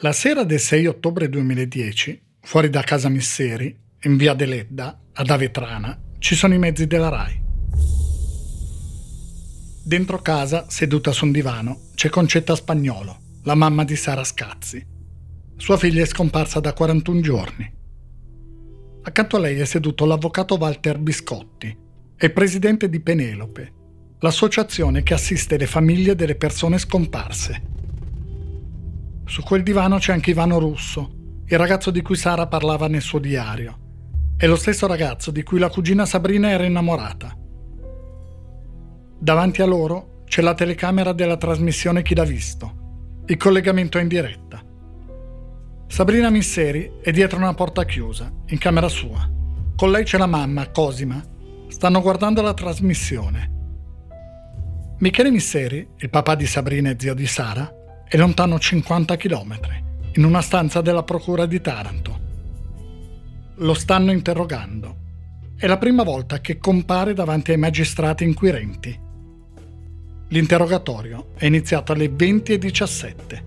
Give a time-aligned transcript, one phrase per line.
[0.00, 5.98] La sera del 6 ottobre 2010, fuori da casa Misseri, in via Deledda, ad Avetrana,
[6.18, 7.42] ci sono i mezzi della RAI.
[9.82, 14.86] Dentro casa, seduta su un divano, c'è Concetta Spagnolo, la mamma di Sara Scazzi.
[15.56, 17.74] Sua figlia è scomparsa da 41 giorni.
[19.00, 21.74] Accanto a lei è seduto l'avvocato Walter Biscotti,
[22.14, 23.72] è presidente di Penelope,
[24.18, 27.75] l'associazione che assiste le famiglie delle persone scomparse.
[29.26, 31.10] Su quel divano c'è anche Ivano Russo,
[31.46, 33.78] il ragazzo di cui Sara parlava nel suo diario.
[34.36, 37.36] È lo stesso ragazzo di cui la cugina Sabrina era innamorata.
[39.18, 43.24] Davanti a loro c'è la telecamera della trasmissione Chi l'ha visto.
[43.26, 44.62] Il collegamento è in diretta.
[45.88, 49.28] Sabrina Misseri è dietro una porta chiusa, in camera sua.
[49.74, 51.20] Con lei c'è la mamma, Cosima.
[51.66, 53.54] Stanno guardando la trasmissione.
[54.98, 57.70] Michele Misseri, il papà di Sabrina e zio di Sara,
[58.08, 59.58] è lontano 50 km,
[60.12, 62.20] in una stanza della procura di Taranto.
[63.56, 64.96] Lo stanno interrogando.
[65.56, 68.96] È la prima volta che compare davanti ai magistrati inquirenti.
[70.28, 73.42] L'interrogatorio è iniziato alle 20.17.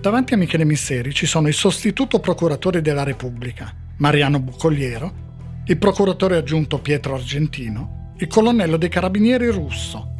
[0.00, 5.22] Davanti a Michele Misseri ci sono il sostituto procuratore della Repubblica, Mariano Bucogliero,
[5.66, 10.13] il procuratore aggiunto Pietro Argentino, il colonnello dei carabinieri Russo,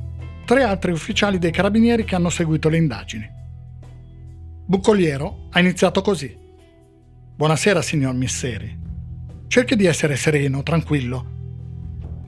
[0.45, 3.31] tre altri ufficiali dei carabinieri che hanno seguito le indagini.
[4.67, 6.37] Bucoliero ha iniziato così.
[7.37, 8.83] Buonasera, signor Misseri.
[9.49, 11.33] Cerchi di essere sereno, tranquillo.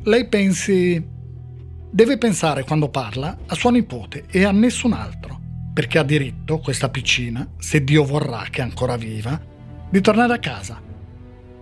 [0.03, 1.15] Lei pensi
[1.97, 5.41] Deve pensare quando parla a sua nipote e a nessun altro,
[5.73, 9.41] perché ha diritto, questa piccina, se Dio vorrà che è ancora viva,
[9.89, 10.79] di tornare a casa.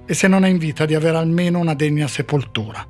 [0.05, 2.85] E se non è in vita di avere almeno una degna sepoltura.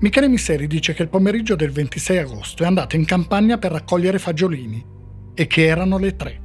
[0.00, 4.18] Michele Misseri dice che il pomeriggio del 26 agosto è andato in campagna per raccogliere
[4.18, 4.84] fagiolini
[5.34, 6.40] e che erano le tre.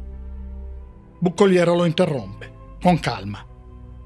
[1.19, 2.51] Buccoliero lo interrompe,
[2.81, 3.45] con calma.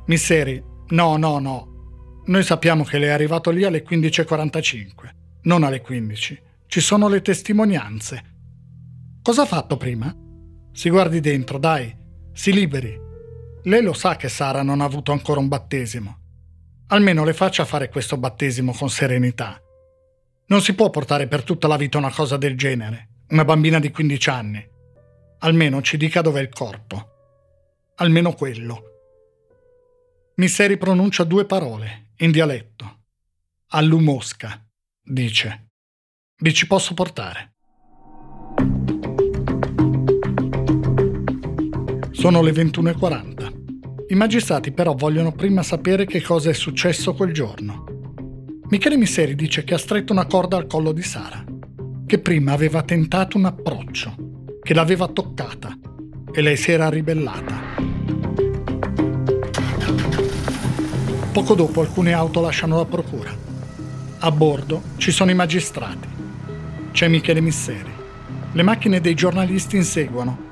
[0.08, 2.22] Misseri, no, no, no.
[2.26, 5.16] Noi sappiamo che lei è arrivato lì alle 15.45
[5.48, 6.42] non alle 15.
[6.68, 8.36] Ci sono le testimonianze.
[9.22, 10.14] Cosa ha fatto prima?
[10.72, 11.94] Si guardi dentro, dai,
[12.34, 12.96] si liberi.
[13.64, 16.18] Lei lo sa che Sara non ha avuto ancora un battesimo.
[16.90, 19.62] Almeno le faccia fare questo battesimo con serenità.
[20.48, 23.92] Non si può portare per tutta la vita una cosa del genere, una bambina di
[23.92, 24.66] 15 anni.
[25.40, 27.10] Almeno ci dica dov'è il corpo.
[27.96, 28.84] Almeno quello.
[30.36, 33.00] Misseri pronuncia due parole, in dialetto.
[33.72, 34.66] Allumosca
[35.04, 35.72] dice,
[36.38, 37.56] vi ci posso portare.
[42.12, 43.57] Sono le 21.40.
[44.10, 47.84] I magistrati però vogliono prima sapere che cosa è successo quel giorno.
[48.70, 51.44] Michele Misseri dice che ha stretto una corda al collo di Sara,
[52.06, 54.16] che prima aveva tentato un approccio,
[54.64, 55.78] che l'aveva toccata
[56.32, 57.76] e lei si era ribellata.
[61.34, 63.36] Poco dopo alcune auto lasciano la procura.
[64.20, 66.08] A bordo ci sono i magistrati.
[66.92, 67.92] C'è Michele Misseri.
[68.54, 70.47] Le macchine dei giornalisti inseguono.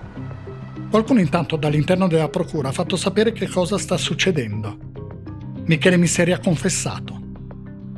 [0.96, 4.78] Qualcuno intanto dall'interno della procura ha fatto sapere che cosa sta succedendo.
[5.66, 7.20] Michele Misseri ha confessato.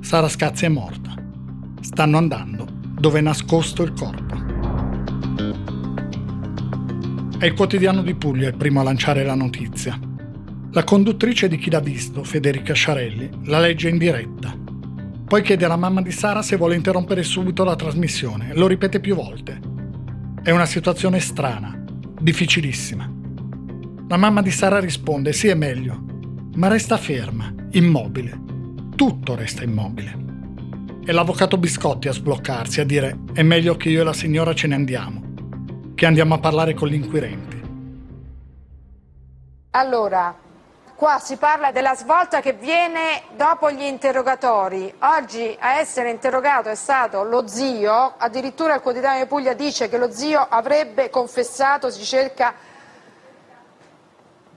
[0.02, 1.14] Sara Scazzi è morta.
[1.80, 2.66] Stanno andando
[3.00, 4.36] dove è nascosto il corpo.
[7.38, 10.00] È il quotidiano di Puglia il primo a lanciare la notizia.
[10.72, 14.58] La conduttrice di Chi l'ha visto, Federica Sciarelli, la legge in diretta
[15.28, 18.56] poi chiede alla mamma di Sara se vuole interrompere subito la trasmissione.
[18.56, 19.60] Lo ripete più volte.
[20.42, 21.78] È una situazione strana,
[22.20, 23.12] difficilissima.
[24.08, 26.04] La mamma di Sara risponde sì è meglio,
[26.56, 28.40] ma resta ferma, immobile.
[28.96, 30.26] Tutto resta immobile.
[31.04, 34.68] È l'avvocato Biscotti a sbloccarsi, a dire è meglio che io e la signora ce
[34.68, 35.22] ne andiamo,
[35.96, 37.56] che andiamo a parlare con gli inquirenti.
[39.72, 40.36] Allora,
[40.98, 44.92] Qua si parla della svolta che viene dopo gli interrogatori.
[45.02, 50.00] Oggi a essere interrogato è stato lo zio, addirittura il quotidiano di Puglia dice che
[50.00, 52.52] lo zio avrebbe confessato, si cerca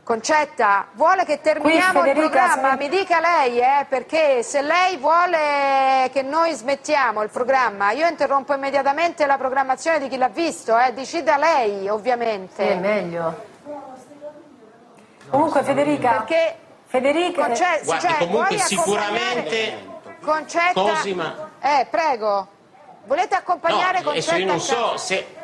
[0.02, 2.74] Concetta, vuole che terminiamo il programma?
[2.74, 8.54] Mi dica lei, eh, perché se lei vuole che noi smettiamo il programma, io interrompo
[8.54, 12.64] immediatamente la programmazione di chi l'ha visto, eh, decida lei ovviamente.
[12.64, 13.49] Sì, è meglio.
[15.30, 16.56] Comunque Federica, perché
[16.86, 19.88] Federica, Conce- Guardi, cioè, comunque sicuramente
[20.20, 21.50] Concetta, Cosima.
[21.60, 22.48] Eh, prego.
[23.06, 24.36] Volete accompagnare no, Concetta?
[24.36, 25.38] io non so se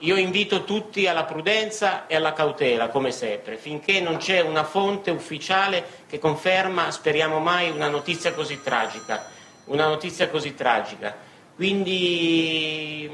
[0.00, 5.10] io invito tutti alla prudenza e alla cautela, come sempre, finché non c'è una fonte
[5.10, 9.24] ufficiale che conferma, speriamo mai, una notizia così tragica.
[9.66, 11.14] Una notizia così tragica.
[11.56, 13.10] Quindi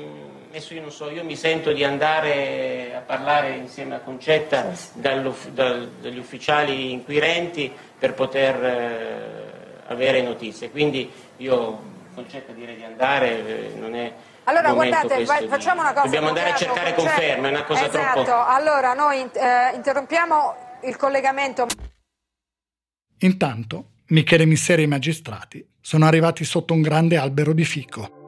[0.53, 6.93] adesso io non so, io mi sento di andare parlare insieme a Concetta dagli ufficiali
[6.93, 10.71] inquirenti per poter eh, avere notizie.
[10.71, 14.13] Quindi io Concetta direi di andare, eh, non è
[14.45, 16.05] allora guardate, vai, facciamo una cosa.
[16.05, 18.23] Dobbiamo andare a cercare conferme, è una cosa esatto.
[18.25, 18.45] troppo...
[18.45, 21.67] allora noi eh, interrompiamo il collegamento.
[23.21, 28.22] Intanto Michele Misseri e i magistrati sono arrivati sotto un grande albero di fico.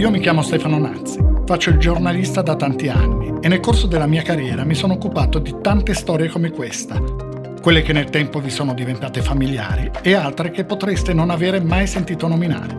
[0.00, 4.06] Io mi chiamo Stefano Nazzi, faccio il giornalista da tanti anni e nel corso della
[4.06, 6.98] mia carriera mi sono occupato di tante storie come questa,
[7.60, 11.86] quelle che nel tempo vi sono diventate familiari e altre che potreste non avere mai
[11.86, 12.78] sentito nominare.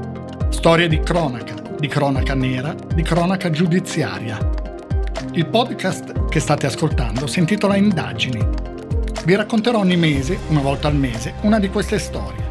[0.50, 4.40] Storie di cronaca, di cronaca nera, di cronaca giudiziaria.
[5.34, 8.44] Il podcast che state ascoltando si intitola Indagini.
[9.26, 12.51] Vi racconterò ogni mese, una volta al mese, una di queste storie,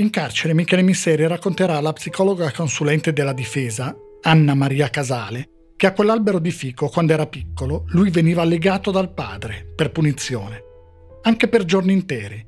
[0.00, 5.92] In carcere Michele Misseri racconterà alla psicologa consulente della difesa, Anna Maria Casale, che a
[5.92, 10.62] quell'albero di fico, quando era piccolo, lui veniva legato dal padre, per punizione,
[11.22, 12.46] anche per giorni interi,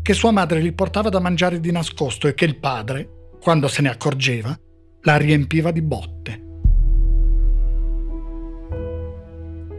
[0.00, 3.82] che sua madre gli portava da mangiare di nascosto e che il padre, quando se
[3.82, 4.58] ne accorgeva,
[5.02, 6.46] la riempiva di botte.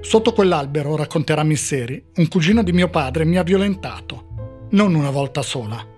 [0.01, 5.41] Sotto quell'albero, racconterà Misseri, un cugino di mio padre mi ha violentato, non una volta
[5.41, 5.97] sola.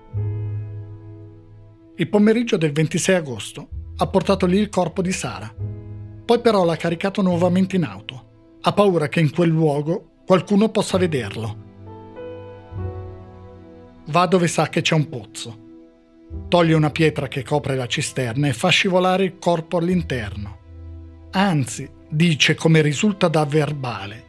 [2.02, 5.54] Il pomeriggio del 26 agosto ha portato lì il corpo di Sara,
[6.26, 8.58] poi però l'ha caricato nuovamente in auto.
[8.62, 11.58] Ha paura che in quel luogo qualcuno possa vederlo.
[14.08, 15.60] Va dove sa che c'è un pozzo.
[16.48, 20.58] Toglie una pietra che copre la cisterna e fa scivolare il corpo all'interno.
[21.34, 24.26] Anzi, dice come risulta da verbale,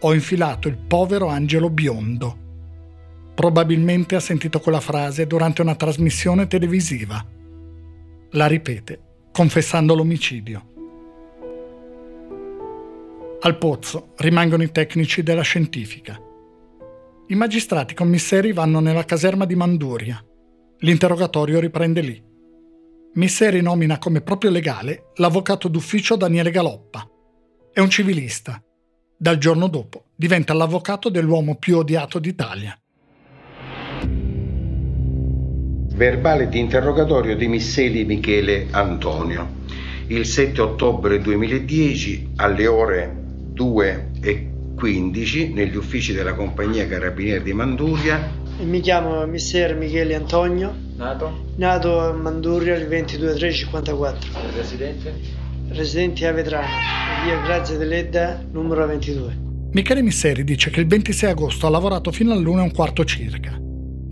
[0.00, 2.43] ho infilato il povero angelo biondo.
[3.34, 7.24] Probabilmente ha sentito quella frase durante una trasmissione televisiva.
[8.30, 9.00] La ripete,
[9.32, 10.72] confessando l'omicidio.
[13.40, 16.18] Al pozzo rimangono i tecnici della scientifica.
[17.26, 20.24] I magistrati commissari vanno nella caserma di Manduria.
[20.78, 22.22] L'interrogatorio riprende lì.
[23.14, 27.08] Misseri nomina come proprio legale l'avvocato d'ufficio Daniele Galoppa.
[27.72, 28.62] È un civilista.
[29.16, 32.78] Dal giorno dopo diventa l'avvocato dell'uomo più odiato d'Italia.
[35.94, 39.62] Verbale di interrogatorio di Misseli Michele Antonio.
[40.08, 43.14] Il 7 ottobre 2010 alle ore
[43.52, 48.28] 2 e 15 negli uffici della compagnia Carabinieri di Manduria.
[48.64, 50.74] Mi chiamo Mister Michele Antonio.
[50.96, 51.52] Nato?
[51.58, 54.30] Nato a Manduria il 22 3 54.
[54.56, 55.14] Residente?
[55.68, 56.66] Residente a Vetrano,
[57.24, 59.38] via Grazia dell'Edda, numero 22.
[59.70, 63.62] Michele Misseri dice che il 26 agosto ha lavorato fino all'una e un quarto circa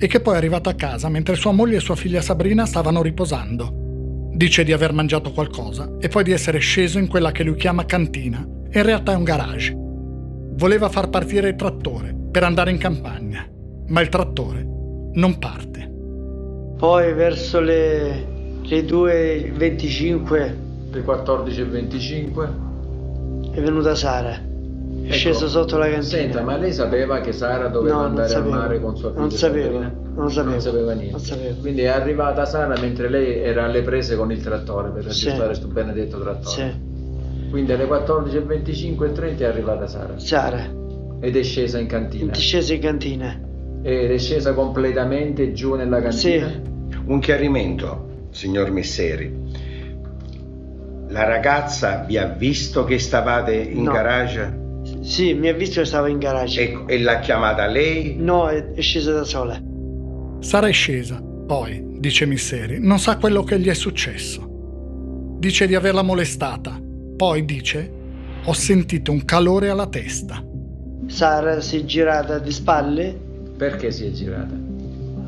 [0.02, 3.02] e che poi è arrivato a casa mentre sua moglie e sua figlia Sabrina stavano
[3.02, 3.70] riposando.
[4.32, 7.84] Dice di aver mangiato qualcosa e poi di essere sceso in quella che lui chiama
[7.84, 9.72] cantina in realtà è un garage.
[9.76, 13.48] Voleva far partire il trattore per andare in campagna,
[13.86, 14.66] ma il trattore
[15.12, 15.88] non parte.
[16.78, 18.26] Poi verso le,
[18.60, 20.54] le 2.25
[20.90, 24.50] le 14.25 è venuta Sara.
[25.02, 26.02] È ecco, sceso sotto la cantina.
[26.02, 29.20] Senta, ma lei sapeva che Sara doveva no, andare al mare con sua figlia?
[29.20, 30.50] Non sapeva, non sapeva.
[30.52, 31.10] Non sapeva niente.
[31.10, 31.54] Non sapeva.
[31.60, 35.66] Quindi è arrivata Sara mentre lei era alle prese con il trattore per aggiustare questo
[35.66, 35.72] sì.
[35.72, 36.70] benedetto trattore.
[36.70, 37.50] Sì.
[37.50, 40.18] Quindi alle 14.25 e 30 è arrivata Sara.
[40.18, 40.70] Sara.
[41.20, 42.32] Ed è scesa in cantina.
[42.32, 43.40] È scesa in cantina.
[43.82, 46.48] Ed è scesa completamente giù nella cantina?
[46.48, 46.70] Sì.
[47.04, 49.40] Un chiarimento, signor Messeri.
[51.08, 53.92] La ragazza vi ha visto che stavate in no.
[53.92, 54.60] garage?
[55.02, 56.62] Sì, mi ha visto che stavo in garage.
[56.62, 58.16] Ecco, e l'ha chiamata lei?
[58.16, 59.60] No, è, è scesa da sola.
[60.40, 64.48] Sara è scesa, poi, dice Misseri, non sa quello che gli è successo.
[65.38, 66.80] Dice di averla molestata,
[67.16, 67.90] poi dice,
[68.44, 70.42] ho sentito un calore alla testa.
[71.06, 73.18] Sara si è girata di spalle.
[73.56, 74.54] Perché si è girata?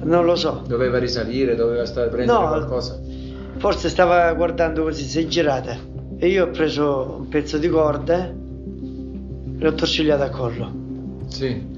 [0.03, 0.65] Non lo so.
[0.67, 3.01] Doveva risalire, doveva stare a prendere no, qualcosa?
[3.57, 5.77] forse stava guardando così, si è girata
[6.19, 8.33] e io ho preso un pezzo di corda
[9.59, 10.73] l'ho torcigliato a collo.
[11.29, 11.73] Sì.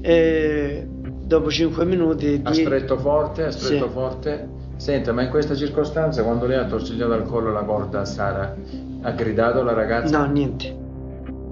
[0.00, 0.86] E
[1.24, 2.40] dopo 5 minuti...
[2.42, 3.92] Ha di- stretto forte, ha stretto Sì.
[3.92, 4.48] forte.
[4.76, 8.54] Senta, ma in questa circostanza, quando lei ha torcigliato al collo la corda a Sara,
[9.02, 10.18] ha gridato la ragazza?
[10.18, 10.76] No, niente.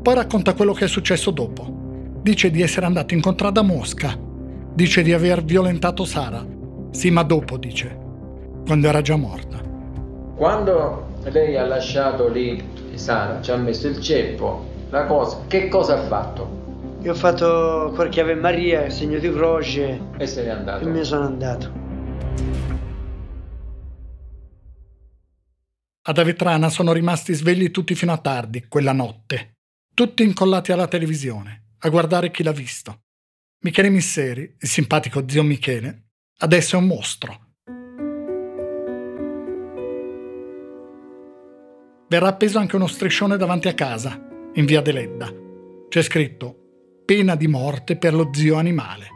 [0.03, 1.65] Poi racconta quello che è successo dopo.
[2.21, 4.19] Dice di essere andato in contrada a Mosca.
[4.75, 6.45] Dice di aver violentato Sara.
[6.91, 7.97] Sì, ma dopo, dice.
[8.67, 9.61] Quando era già morta.
[10.35, 12.61] Quando lei ha lasciato lì
[12.95, 16.99] Sara, ci ha messo il ceppo, la cosa, che cosa ha fatto?
[17.01, 20.85] Io ho fatto qualche Ave Maria, segno di croce E se n'è andato.
[20.85, 21.81] e me ne sono andato.
[26.05, 29.55] Ad Avetrana sono rimasti svegli tutti fino a tardi, quella notte.
[29.95, 33.01] Tutti incollati alla televisione, a guardare chi l'ha visto.
[33.65, 36.09] Michele Misseri, il simpatico zio Michele,
[36.41, 37.41] adesso è un mostro.
[42.09, 45.33] Verrà appeso anche uno striscione davanti a casa, in via Deledda.
[45.89, 46.57] C'è scritto
[47.05, 49.12] pena di morte per lo zio animale.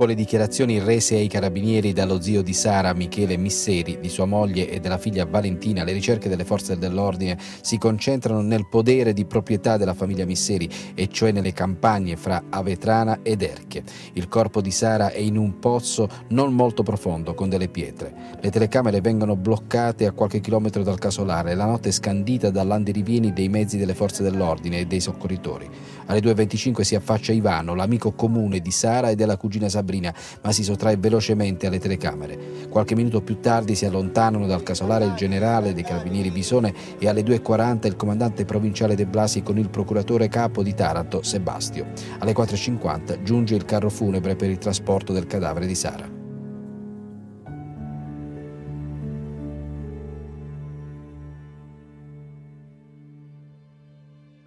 [0.00, 4.70] Dopo le dichiarazioni rese ai carabinieri dallo zio di Sara, Michele Misseri, di sua moglie
[4.70, 9.76] e della figlia Valentina, le ricerche delle forze dell'ordine si concentrano nel podere di proprietà
[9.76, 13.82] della famiglia Misseri, e cioè nelle campagne fra Avetrana ed Erche.
[14.14, 18.38] Il corpo di Sara è in un pozzo non molto profondo, con delle pietre.
[18.40, 23.50] Le telecamere vengono bloccate a qualche chilometro dal casolare la notte è scandita dall'andirivieni dei
[23.50, 25.68] mezzi delle forze dell'ordine e dei soccorritori.
[26.06, 30.62] Alle 2.25 si affaccia Ivano, l'amico comune di Sara e della cugina Sabrina, ma si
[30.62, 32.68] sottrae velocemente alle telecamere.
[32.68, 37.22] Qualche minuto più tardi si allontanano dal casolare il generale dei carabinieri Bisone e alle
[37.22, 41.86] 2.40 il comandante provinciale De Blasi con il procuratore capo di Taranto, Sebastio.
[42.18, 46.18] Alle 4.50 giunge il carro funebre per il trasporto del cadavere di Sara.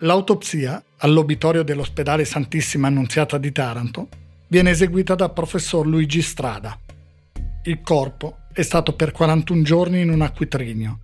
[0.03, 4.09] L'autopsia all'obitorio dell'ospedale Santissima Annunziata di Taranto
[4.53, 6.77] viene eseguita dal professor Luigi Strada.
[7.63, 11.00] Il corpo è stato per 41 giorni in un acquitrinio.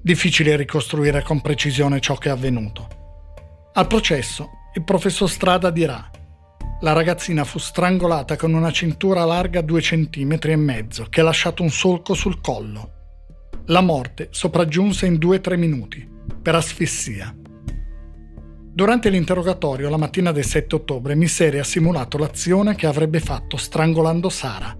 [0.00, 2.86] Difficile ricostruire con precisione ciò che è avvenuto.
[3.72, 6.08] Al processo, il professor Strada dirà:
[6.82, 11.64] La ragazzina fu strangolata con una cintura larga 2 cm e mezzo che ha lasciato
[11.64, 12.92] un solco sul collo.
[13.66, 16.08] La morte sopraggiunse in 2-3 minuti,
[16.40, 17.34] per asfissia.
[18.72, 24.28] Durante l'interrogatorio la mattina del 7 ottobre Misseri ha simulato l'azione che avrebbe fatto strangolando
[24.28, 24.74] Sara.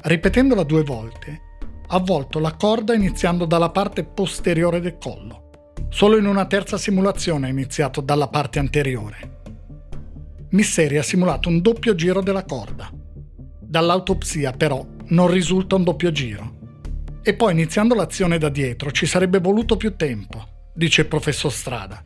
[0.00, 1.40] Ripetendola due volte,
[1.88, 5.72] ha avvolto la corda iniziando dalla parte posteriore del collo.
[5.88, 9.40] Solo in una terza simulazione ha iniziato dalla parte anteriore.
[10.50, 12.88] Misseri ha simulato un doppio giro della corda.
[13.58, 16.58] Dall'autopsia però non risulta un doppio giro.
[17.22, 22.04] E poi iniziando l'azione da dietro ci sarebbe voluto più tempo, dice il professor Strada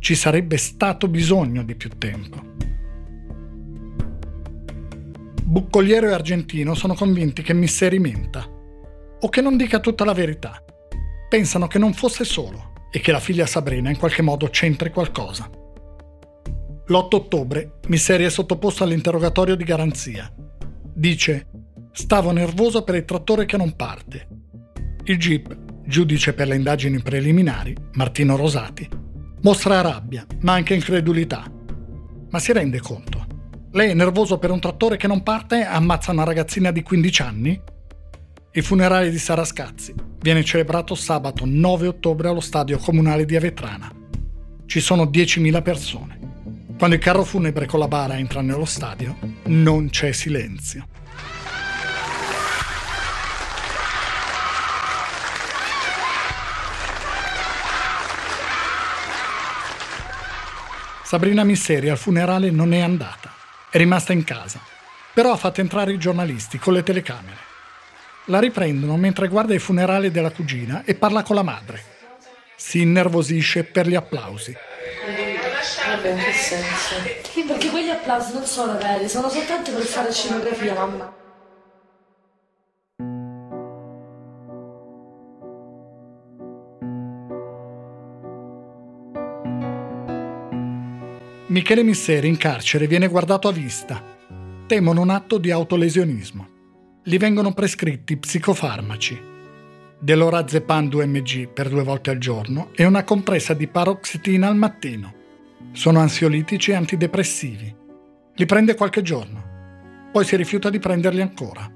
[0.00, 2.48] ci sarebbe stato bisogno di più tempo.
[5.44, 8.48] Buccoliero e Argentino sono convinti che Misseri menta
[9.22, 10.64] o che non dica tutta la verità.
[11.28, 15.48] Pensano che non fosse solo e che la figlia Sabrina in qualche modo c'entri qualcosa.
[16.86, 20.32] L'8 ottobre Misseri è sottoposto all'interrogatorio di garanzia.
[20.92, 21.46] Dice:
[21.92, 24.28] Stavo nervoso per il trattore che non parte.
[25.04, 28.88] Il GIP, giudice per le indagini preliminari, Martino Rosati,
[29.42, 31.50] mostra rabbia, ma anche incredulità.
[32.30, 33.26] Ma si rende conto?
[33.72, 37.22] Lei è nervoso per un trattore che non parte e ammazza una ragazzina di 15
[37.22, 37.60] anni?
[38.52, 43.90] Il funerale di Sara Scazzi viene celebrato sabato 9 ottobre allo stadio comunale di Avetrana.
[44.66, 46.18] Ci sono 10.000 persone.
[46.76, 50.86] Quando il carro funebre con la bara entra nello stadio, non c'è silenzio.
[61.10, 63.34] Sabrina Misseri al funerale non è andata,
[63.68, 64.60] è rimasta in casa,
[65.12, 67.36] però ha fatto entrare i giornalisti con le telecamere.
[68.26, 71.82] La riprendono mentre guarda il funerale della cugina e parla con la madre.
[72.54, 74.54] Si innervosisce per gli applausi.
[75.88, 76.94] Vabbè, in che senso?
[77.28, 81.19] Sì, perché quegli applausi non sono veri, sono soltanto per fare scenografia, mamma.
[91.50, 94.00] Michele Misseri in carcere viene guardato a vista.
[94.68, 96.48] Temono un atto di autolesionismo.
[97.02, 99.20] Gli vengono prescritti psicofarmaci.
[99.98, 105.12] Delorazepam 2mg per due volte al giorno e una compressa di paroxetina al mattino.
[105.72, 107.74] Sono ansiolitici e antidepressivi.
[108.32, 111.68] Li prende qualche giorno, poi si rifiuta di prenderli ancora.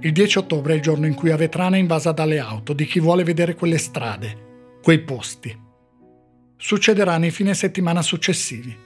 [0.00, 2.98] Il 10 ottobre è il giorno in cui Avetrana è invasa dalle auto di chi
[2.98, 5.62] vuole vedere quelle strade, quei posti.
[6.56, 8.76] Succederà nei fine settimana successivi.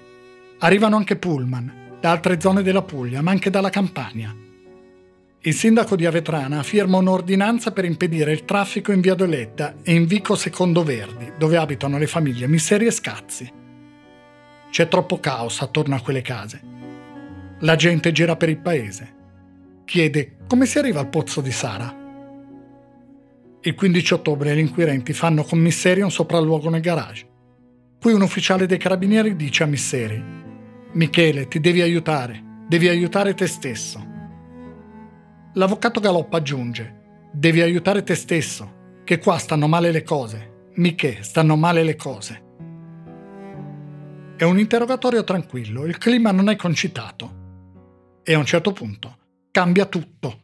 [0.60, 4.34] Arrivano anche pullman, da altre zone della Puglia, ma anche dalla Campania.
[5.40, 10.06] Il sindaco di Avetrana firma un'ordinanza per impedire il traffico in via Doletta e in
[10.06, 13.52] Vico Secondo Verdi, dove abitano le famiglie Misseri e Scazzi.
[14.70, 16.60] C'è troppo caos attorno a quelle case.
[17.60, 19.14] La gente gira per il paese.
[19.84, 21.94] Chiede come si arriva al pozzo di Sara.
[23.60, 27.27] Il 15 ottobre gli inquirenti fanno con Misseri un sopralluogo nel garage.
[28.00, 30.22] Qui un ufficiale dei carabinieri dice a Misseri:
[30.92, 34.06] Michele, ti devi aiutare, devi aiutare te stesso.
[35.54, 40.70] L'avvocato Galoppa aggiunge: Devi aiutare te stesso, che qua stanno male le cose.
[40.74, 42.42] Miche, stanno male le cose.
[44.36, 47.36] È un interrogatorio tranquillo, il clima non è concitato.
[48.22, 49.16] E a un certo punto
[49.50, 50.42] cambia tutto.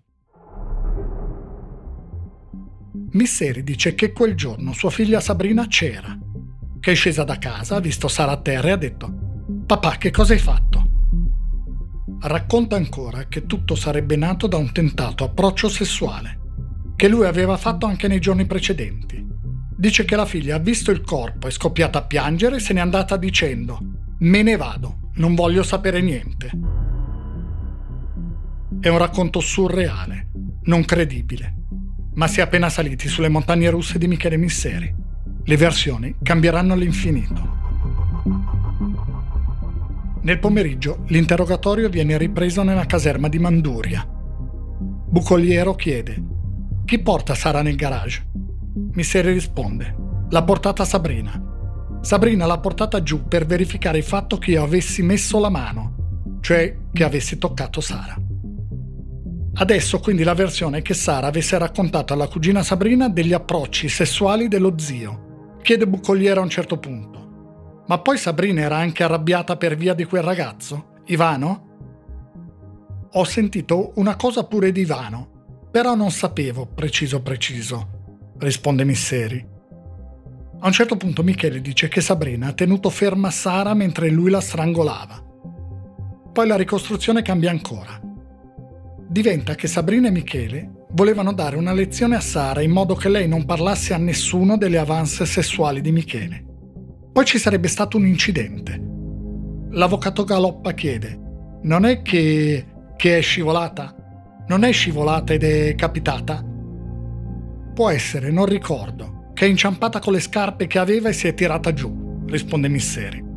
[3.12, 6.18] Misseri dice che quel giorno sua figlia Sabrina c'era,
[6.84, 9.10] che è scesa da casa, ha visto Sara a terra e ha detto
[9.64, 10.86] Papà, che cosa hai fatto?
[12.20, 16.38] Racconta ancora che tutto sarebbe nato da un tentato approccio sessuale,
[16.94, 19.26] che lui aveva fatto anche nei giorni precedenti.
[19.74, 22.80] Dice che la figlia ha visto il corpo, è scoppiata a piangere e se n'è
[22.80, 23.78] andata dicendo
[24.18, 26.50] Me ne vado, non voglio sapere niente.
[28.78, 30.28] È un racconto surreale,
[30.64, 31.54] non credibile,
[32.12, 35.03] ma si è appena saliti sulle montagne russe di Michele Misseri.
[35.44, 37.52] Le versioni cambieranno all'infinito.
[40.22, 44.06] Nel pomeriggio l'interrogatorio viene ripreso nella caserma di Manduria.
[44.08, 46.22] Bucoliero chiede:
[46.84, 48.26] Chi porta Sara nel garage?
[48.92, 49.94] Misseri risponde:
[50.30, 51.52] L'ha portata Sabrina.
[52.00, 56.74] Sabrina l'ha portata giù per verificare il fatto che io avessi messo la mano, cioè
[56.92, 58.16] che avessi toccato Sara.
[59.56, 64.48] Adesso quindi la versione è che Sara avesse raccontato alla cugina Sabrina degli approcci sessuali
[64.48, 65.58] dello zio.
[65.62, 67.82] Chiede Bucoliero a un certo punto.
[67.86, 71.68] Ma poi Sabrina era anche arrabbiata per via di quel ragazzo, Ivano?
[73.12, 79.52] Ho sentito una cosa pure di Ivano, però non sapevo preciso preciso, risponde Misseri.
[80.58, 84.40] A un certo punto Michele dice che Sabrina ha tenuto ferma Sara mentre lui la
[84.40, 85.22] strangolava.
[86.32, 88.00] Poi la ricostruzione cambia ancora.
[89.14, 93.28] Diventa che Sabrina e Michele volevano dare una lezione a Sara in modo che lei
[93.28, 96.44] non parlasse a nessuno delle avance sessuali di Michele.
[97.12, 98.76] Poi ci sarebbe stato un incidente.
[99.70, 101.16] L'avvocato Galoppa chiede:
[101.62, 103.94] Non è che, che è scivolata?
[104.48, 106.44] Non è scivolata ed è capitata?
[107.72, 111.34] Può essere, non ricordo, che è inciampata con le scarpe che aveva e si è
[111.34, 113.33] tirata giù, risponde Misseri.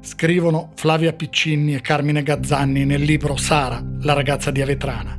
[0.00, 5.18] Scrivono Flavia Piccinni e Carmine Gazzanni nel libro Sara, la ragazza di Avetrana.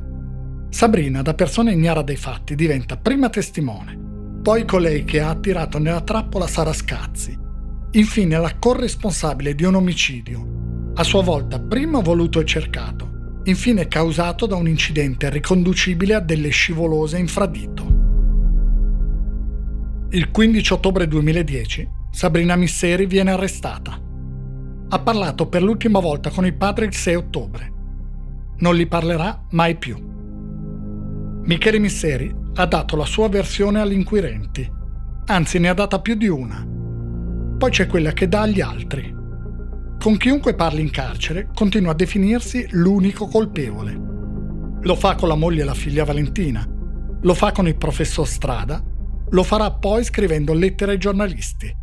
[0.70, 3.98] Sabrina, da persona ignara dei fatti, diventa prima testimone,
[4.42, 7.38] poi colei che ha attirato nella trappola Sara Scazzi,
[7.92, 14.46] infine la corresponsabile di un omicidio, a sua volta prima voluto e cercato, infine causato
[14.46, 17.98] da un incidente riconducibile a delle scivolose infradito.
[20.10, 24.08] Il 15 ottobre 2010 Sabrina Misseri viene arrestata.
[24.92, 27.72] Ha parlato per l'ultima volta con il padre il 6 ottobre.
[28.58, 29.96] Non li parlerà mai più.
[31.44, 34.68] Michele Misseri ha dato la sua versione agli inquirenti,
[35.26, 36.66] anzi ne ha data più di una.
[37.56, 39.14] Poi c'è quella che dà agli altri.
[39.96, 43.96] Con chiunque parli in carcere continua a definirsi l'unico colpevole.
[44.80, 46.66] Lo fa con la moglie e la figlia Valentina,
[47.22, 48.82] lo fa con il professor Strada,
[49.28, 51.79] lo farà poi scrivendo lettere ai giornalisti.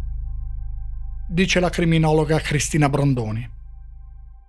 [1.30, 3.46] Dice la criminologa Cristina Brondoni.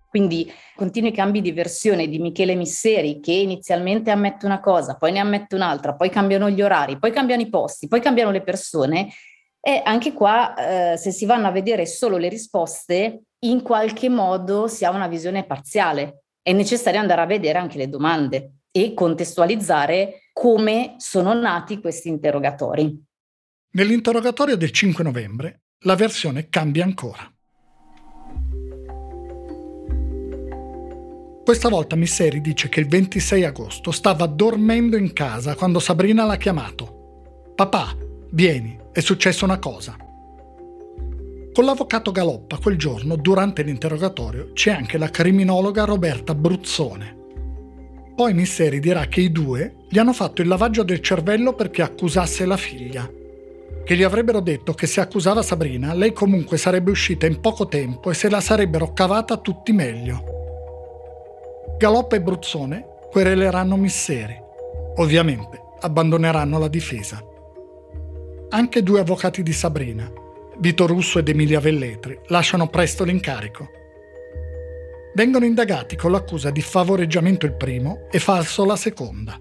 [0.08, 5.18] Quindi continui cambi di versione di Michele Misseri che inizialmente ammette una cosa, poi ne
[5.18, 9.08] ammette un'altra, poi cambiano gli orari, poi cambiano i posti, poi cambiano le persone.
[9.60, 14.68] E anche qua, eh, se si vanno a vedere solo le risposte, in qualche modo
[14.68, 16.22] si ha una visione parziale.
[16.40, 23.04] È necessario andare a vedere anche le domande e contestualizzare come sono nati questi interrogatori.
[23.70, 27.32] Nell'interrogatorio del 5 novembre la versione cambia ancora.
[31.44, 36.36] Questa volta Misseri dice che il 26 agosto stava dormendo in casa quando Sabrina l'ha
[36.36, 37.52] chiamato.
[37.54, 37.96] Papà,
[38.30, 39.96] vieni, è successa una cosa.
[41.52, 47.16] Con l'avvocato Galoppa quel giorno, durante l'interrogatorio, c'è anche la criminologa Roberta Bruzzone.
[48.16, 52.44] Poi Misseri dirà che i due gli hanno fatto il lavaggio del cervello perché accusasse
[52.44, 53.08] la figlia.
[53.88, 58.10] Che gli avrebbero detto che se accusava Sabrina, lei comunque sarebbe uscita in poco tempo
[58.10, 60.22] e se la sarebbero cavata tutti meglio.
[61.78, 64.38] Galoppa e Bruzzone quereleranno Misseri.
[64.96, 67.18] Ovviamente abbandoneranno la difesa.
[68.50, 70.12] Anche due avvocati di Sabrina,
[70.58, 73.70] Vito Russo ed Emilia Velletri, lasciano presto l'incarico.
[75.14, 79.40] Vengono indagati con l'accusa di favoreggiamento il primo e falso la seconda.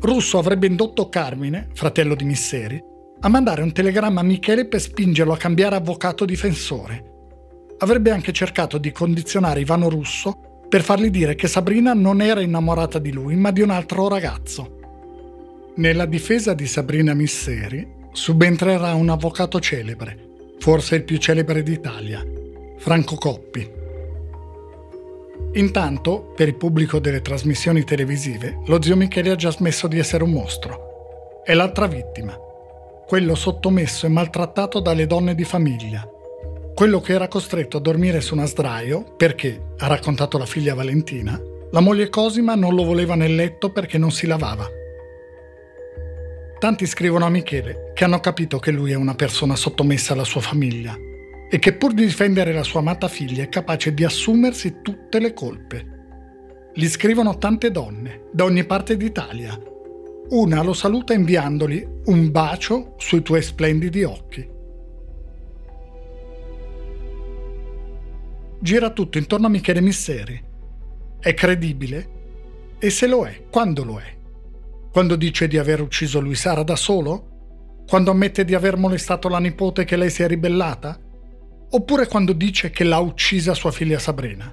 [0.00, 2.90] Russo avrebbe indotto Carmine, fratello di Misseri,
[3.24, 7.10] a mandare un telegramma a Michele per spingerlo a cambiare avvocato difensore.
[7.78, 12.98] Avrebbe anche cercato di condizionare Ivano Russo per fargli dire che Sabrina non era innamorata
[12.98, 14.78] di lui, ma di un altro ragazzo.
[15.76, 22.24] Nella difesa di Sabrina Misseri subentrerà un avvocato celebre, forse il più celebre d'Italia,
[22.78, 23.70] Franco Coppi.
[25.54, 30.24] Intanto, per il pubblico delle trasmissioni televisive, lo zio Michele ha già smesso di essere
[30.24, 31.42] un mostro.
[31.44, 32.36] È l'altra vittima,
[33.06, 36.08] quello sottomesso e maltrattato dalle donne di famiglia,
[36.74, 41.40] quello che era costretto a dormire su una sdraio perché, ha raccontato la figlia Valentina,
[41.70, 44.66] la moglie Cosima non lo voleva nel letto perché non si lavava.
[46.58, 50.40] Tanti scrivono a Michele che hanno capito che lui è una persona sottomessa alla sua
[50.40, 50.96] famiglia
[51.50, 55.34] e che pur di difendere la sua amata figlia è capace di assumersi tutte le
[55.34, 55.86] colpe.
[56.72, 59.58] Gli scrivono tante donne, da ogni parte d'Italia.
[60.30, 64.48] Una lo saluta inviandogli un bacio sui tuoi splendidi occhi.
[68.60, 70.42] Gira tutto intorno a Michele Misseri.
[71.18, 72.20] È credibile?
[72.78, 74.16] E se lo è, quando lo è?
[74.90, 77.84] Quando dice di aver ucciso lui Sara da solo?
[77.86, 80.98] Quando ammette di aver molestato la nipote che lei si è ribellata?
[81.74, 84.52] oppure quando dice che l'ha uccisa sua figlia Sabrina.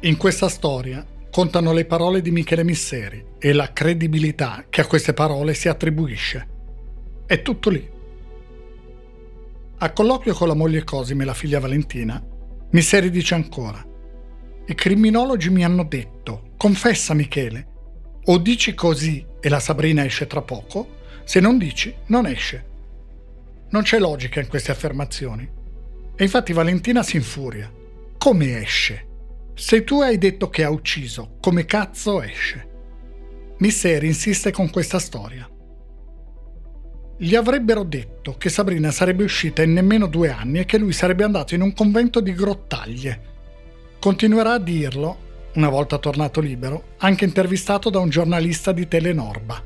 [0.00, 5.14] In questa storia contano le parole di Michele Misseri e la credibilità che a queste
[5.14, 6.46] parole si attribuisce.
[7.24, 7.90] È tutto lì.
[9.78, 12.22] A colloquio con la moglie Cosime e la figlia Valentina,
[12.72, 13.82] Misseri dice ancora:
[14.66, 17.66] I criminologi mi hanno detto, confessa Michele,
[18.24, 22.66] o dici così e la Sabrina esce tra poco, se non dici non esce.
[23.70, 25.48] Non c'è logica in queste affermazioni.
[26.14, 27.72] E infatti Valentina si infuria.
[28.18, 29.06] Come esce?
[29.62, 32.68] Se tu hai detto che ha ucciso, come cazzo esce?
[33.58, 35.48] Misseri insiste con questa storia.
[37.16, 41.22] Gli avrebbero detto che Sabrina sarebbe uscita in nemmeno due anni e che lui sarebbe
[41.22, 43.22] andato in un convento di grottaglie.
[44.00, 49.62] Continuerà a dirlo, una volta tornato libero, anche intervistato da un giornalista di Telenorba.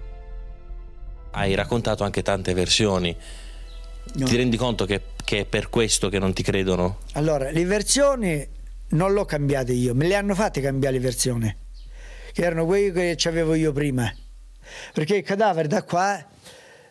[1.30, 3.16] Hai raccontato anche tante versioni.
[4.12, 4.26] No.
[4.26, 6.98] Ti rendi conto che che è per questo che non ti credono?
[7.14, 8.46] Allora, le versioni
[8.90, 11.56] non l'ho cambiate io, me le hanno fatte cambiare le versioni,
[12.32, 14.12] che erano quelle che avevo io prima.
[14.92, 16.24] Perché il cadavere da qua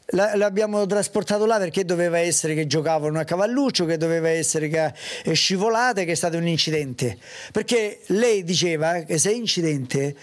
[0.09, 5.33] l'abbiamo trasportato là perché doveva essere che giocavano a cavalluccio, che doveva essere che è
[5.33, 7.17] scivolata e che è stato un incidente.
[7.51, 10.15] Perché lei diceva che se è incidente,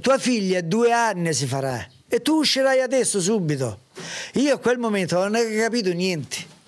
[0.00, 3.80] tua figlia due anni si farà e tu uscirai adesso subito.
[4.34, 6.58] Io a quel momento non ho capito niente.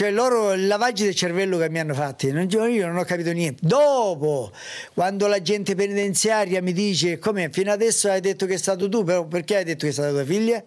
[0.00, 3.66] Cioè loro il lavaggio del cervello che mi hanno fatto, io non ho capito niente.
[3.66, 4.50] Dopo,
[4.94, 9.04] quando la gente penitenziaria mi dice come fino adesso hai detto che è stato tu,
[9.04, 10.64] però perché hai detto che è stata tua figlia?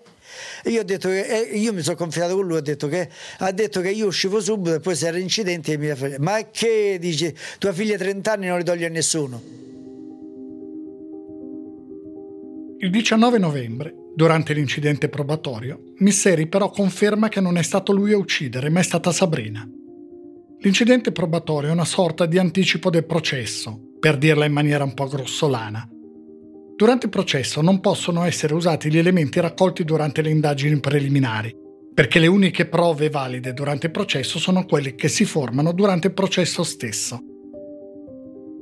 [0.65, 3.51] Io, ho detto che, eh, io mi sono confidato con lui, ho detto che, ha
[3.51, 7.73] detto che io uscivo subito e poi se era incidente mi Ma che dice, tua
[7.73, 9.41] figlia ha 30 anni non li toglie a nessuno.
[12.77, 18.17] Il 19 novembre Durante l'incidente probatorio, Misseri però conferma che non è stato lui a
[18.17, 19.67] uccidere, ma è stata Sabrina.
[20.59, 25.07] L'incidente probatorio è una sorta di anticipo del processo, per dirla in maniera un po'
[25.07, 25.89] grossolana.
[26.75, 31.55] Durante il processo non possono essere usati gli elementi raccolti durante le indagini preliminari,
[31.93, 36.13] perché le uniche prove valide durante il processo sono quelle che si formano durante il
[36.13, 37.19] processo stesso.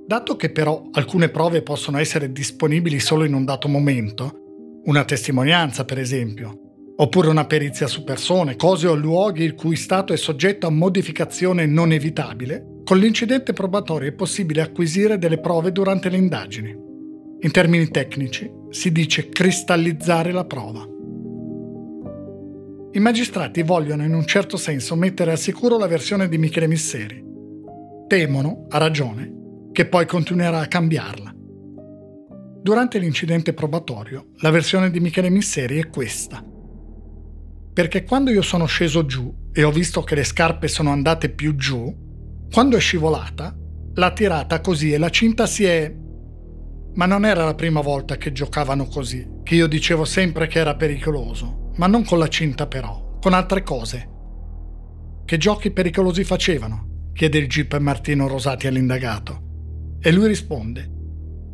[0.07, 4.40] Dato che però alcune prove possono essere disponibili solo in un dato momento,
[4.83, 10.13] una testimonianza, per esempio, oppure una perizia su persone, cose o luoghi il cui stato
[10.13, 16.09] è soggetto a modificazione non evitabile, con l'incidente probatorio è possibile acquisire delle prove durante
[16.09, 16.75] le indagini.
[17.43, 20.87] In termini tecnici si dice cristallizzare la prova.
[22.93, 27.23] I magistrati vogliono in un certo senso mettere al sicuro la versione di Michele Misseri.
[28.07, 29.31] Temono, a ragione,
[29.71, 31.33] che poi continuerà a cambiarla.
[32.61, 36.45] Durante l'incidente probatorio, la versione di Michele Misseri è questa.
[37.73, 41.55] Perché quando io sono sceso giù e ho visto che le scarpe sono andate più
[41.55, 41.91] giù,
[42.51, 43.57] quando è scivolata,
[43.95, 45.91] l'ha tirata così e la cinta si è...
[46.93, 50.75] Ma non era la prima volta che giocavano così, che io dicevo sempre che era
[50.75, 54.09] pericoloso, ma non con la cinta però, con altre cose.
[55.25, 57.09] Che giochi pericolosi facevano?
[57.13, 59.97] chiede il Jeep Martino Rosati all'indagato.
[59.99, 61.00] E lui risponde,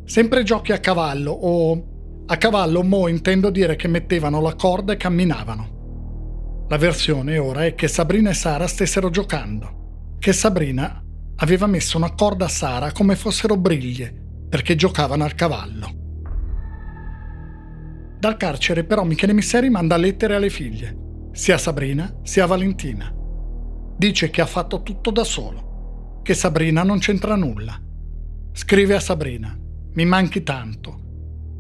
[0.08, 4.98] Sempre giochi a cavallo o a cavallo mo intendo dire che mettevano la corda e
[4.98, 6.66] camminavano.
[6.70, 11.04] La versione ora è che Sabrina e Sara stessero giocando, che Sabrina
[11.36, 14.16] aveva messo una corda a Sara come fossero briglie
[14.48, 15.92] perché giocavano al cavallo.
[18.18, 23.14] Dal carcere però Michele Misseri manda lettere alle figlie, sia a Sabrina sia a Valentina.
[23.98, 27.78] Dice che ha fatto tutto da solo, che Sabrina non c'entra nulla.
[28.54, 29.66] Scrive a Sabrina,
[29.98, 31.00] mi manchi tanto.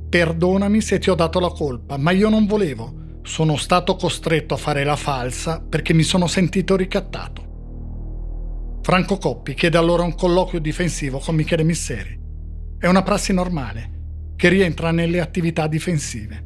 [0.09, 3.05] Perdonami se ti ho dato la colpa, ma io non volevo.
[3.23, 7.45] Sono stato costretto a fare la falsa perché mi sono sentito ricattato.
[8.83, 12.17] Franco Coppi chiede allora un colloquio difensivo con Michele Misseri.
[12.77, 16.45] È una prassi normale, che rientra nelle attività difensive.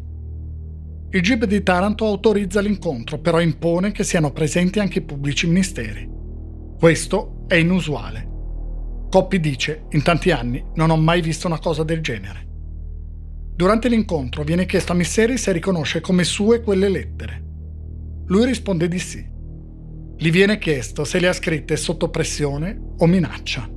[1.09, 6.09] Il GIP di Taranto autorizza l'incontro, però impone che siano presenti anche i pubblici ministeri.
[6.79, 8.30] Questo è inusuale.
[9.11, 12.47] Coppi dice, in tanti anni non ho mai visto una cosa del genere.
[13.53, 17.43] Durante l'incontro viene chiesto a Misseri se riconosce come sue quelle lettere.
[18.27, 19.29] Lui risponde di sì.
[20.17, 23.69] Gli viene chiesto se le ha scritte sotto pressione o minaccia.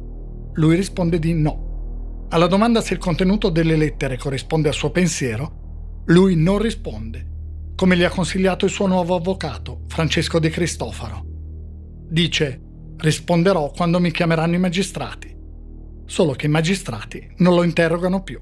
[0.52, 2.26] Lui risponde di no.
[2.28, 7.96] Alla domanda se il contenuto delle lettere corrisponde al suo pensiero, lui non risponde, come
[7.96, 11.24] gli ha consigliato il suo nuovo avvocato, Francesco De Cristofaro.
[12.08, 12.63] Dice,
[12.98, 15.34] risponderò quando mi chiameranno i magistrati.
[16.06, 18.40] Solo che i magistrati non lo interrogano più.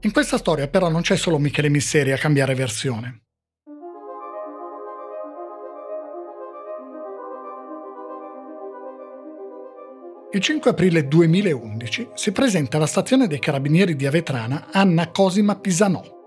[0.00, 3.22] In questa storia però non c'è solo Michele Misseri a cambiare versione.
[10.32, 16.19] Il 5 aprile 2011 si presenta alla stazione dei carabinieri di Avetrana Anna Cosima Pisanò.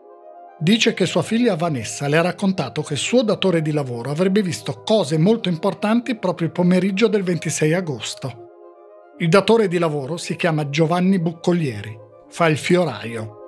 [0.63, 4.41] Dice che sua figlia Vanessa le ha raccontato che il suo datore di lavoro avrebbe
[4.41, 8.47] visto cose molto importanti proprio il pomeriggio del 26 agosto.
[9.17, 11.99] Il datore di lavoro si chiama Giovanni Buccoglieri,
[12.29, 13.39] fa il fioraio.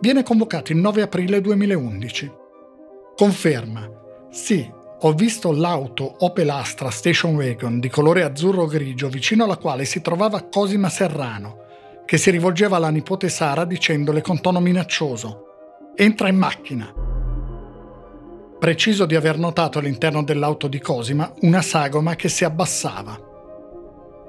[0.00, 2.32] Viene convocato il 9 aprile 2011.
[3.14, 3.86] Conferma,
[4.30, 4.66] sì,
[5.00, 10.40] ho visto l'auto Opel Astra Station Wagon di colore azzurro-grigio vicino alla quale si trovava
[10.44, 11.58] Cosima Serrano,
[12.06, 15.48] che si rivolgeva alla nipote Sara dicendole con tono minaccioso
[16.00, 16.90] Entra in macchina.
[18.58, 23.20] Preciso di aver notato all'interno dell'auto di Cosima una sagoma che si abbassava.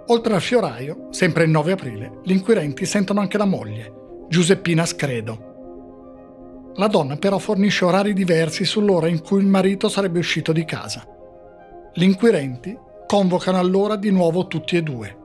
[0.08, 6.74] Oltre al fioraio, sempre il 9 aprile, gli inquirenti sentono anche la moglie, Giuseppina Scredo,
[6.76, 11.08] la donna però fornisce orari diversi sull'ora in cui il marito sarebbe uscito di casa.
[11.94, 15.18] Gli inquirenti convocano allora di nuovo tutti e due.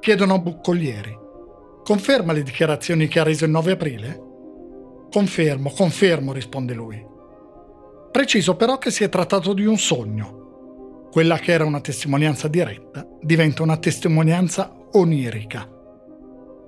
[0.00, 1.16] Chiedono a Buccoglieri.
[1.84, 4.26] Conferma le dichiarazioni che ha reso il 9 aprile?
[5.10, 7.06] Confermo, confermo, risponde lui.
[8.10, 11.06] Preciso però che si è trattato di un sogno.
[11.10, 15.66] Quella che era una testimonianza diretta diventa una testimonianza onirica,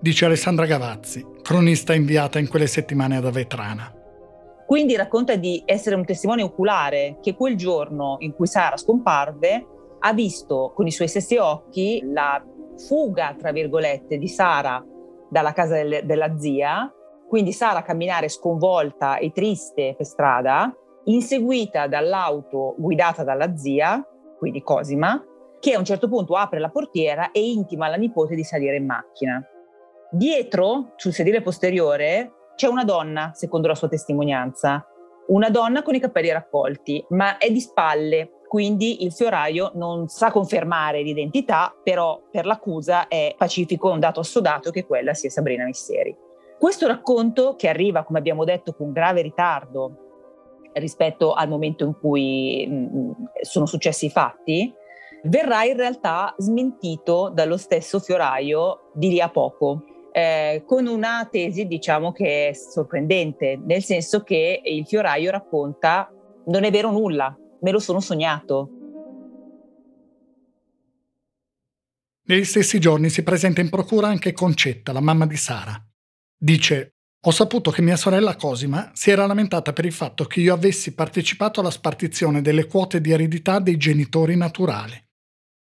[0.00, 3.94] dice Alessandra Gavazzi, cronista inviata in quelle settimane ad Avetrana.
[4.66, 9.66] Quindi racconta di essere un testimone oculare che quel giorno in cui Sara scomparve
[9.98, 12.42] ha visto con i suoi stessi occhi la
[12.87, 14.83] fuga, tra virgolette, di Sara
[15.29, 16.90] dalla casa del, della zia,
[17.30, 24.04] quindi Sara camminare sconvolta e triste per strada, inseguita dall'auto guidata dalla zia,
[24.36, 25.24] quindi Cosima,
[25.60, 28.86] che a un certo punto apre la portiera e intima alla nipote di salire in
[28.86, 29.40] macchina.
[30.10, 34.84] Dietro, sul sedile posteriore, c'è una donna, secondo la sua testimonianza,
[35.28, 40.32] una donna con i capelli raccolti, ma è di spalle, quindi il fioraio non sa
[40.32, 46.28] confermare l'identità, però per l'accusa è pacifico, un dato assodato che quella sia Sabrina Misseri.
[46.60, 52.66] Questo racconto, che arriva, come abbiamo detto, con grave ritardo rispetto al momento in cui
[52.66, 54.70] mh, sono successi i fatti,
[55.22, 61.66] verrà in realtà smentito dallo stesso fioraio di lì a poco eh, con una tesi
[61.66, 66.12] diciamo che è sorprendente, nel senso che il fioraio racconta
[66.46, 68.70] non è vero nulla, me lo sono sognato.
[72.24, 75.89] Negli stessi giorni si presenta in procura anche Concetta, la mamma di Sara.
[76.42, 80.55] Dice ho saputo che mia sorella Cosima si era lamentata per il fatto che io
[80.55, 84.98] avessi partecipato alla spartizione delle quote di eredità dei genitori naturali.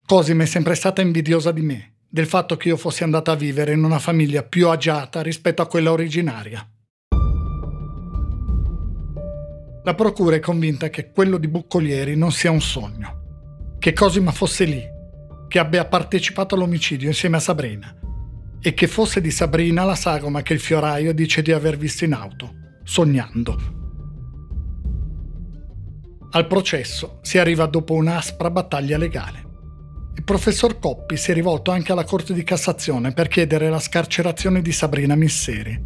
[0.05, 3.73] Cosima è sempre stata invidiosa di me del fatto che io fossi andata a vivere
[3.73, 6.63] in una famiglia più agiata rispetto a quella originaria.
[9.83, 14.65] La procura è convinta che quello di Buccolieri non sia un sogno, che Cosima fosse
[14.65, 14.83] lì,
[15.47, 17.99] che abbia partecipato all'omicidio insieme a Sabrina
[18.61, 22.13] e che fosse di Sabrina la sagoma che il fioraio dice di aver visto in
[22.13, 23.77] auto, sognando.
[26.31, 29.47] Al processo si arriva dopo un'aspra battaglia legale.
[30.15, 34.61] il professor Coppi si è rivolto anche alla Corte di Cassazione per chiedere la scarcerazione
[34.61, 35.81] di Sabrina Misseri.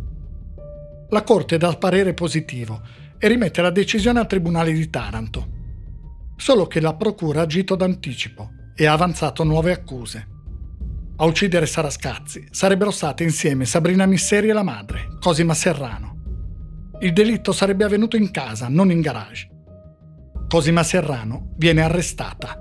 [1.09, 2.81] La Corte dà parere positivo
[3.19, 5.47] e rimette la decisione al Tribunale di Taranto.
[6.35, 10.27] Solo che la Procura ha agito d'anticipo e ha avanzato nuove accuse.
[11.23, 16.17] A uccidere Sara Scazzi sarebbero state insieme Sabrina Misseri e la madre, Cosima Serrano.
[16.99, 19.47] Il delitto sarebbe avvenuto in casa, non in garage.
[20.49, 22.57] Cosima Serrano viene arrestata.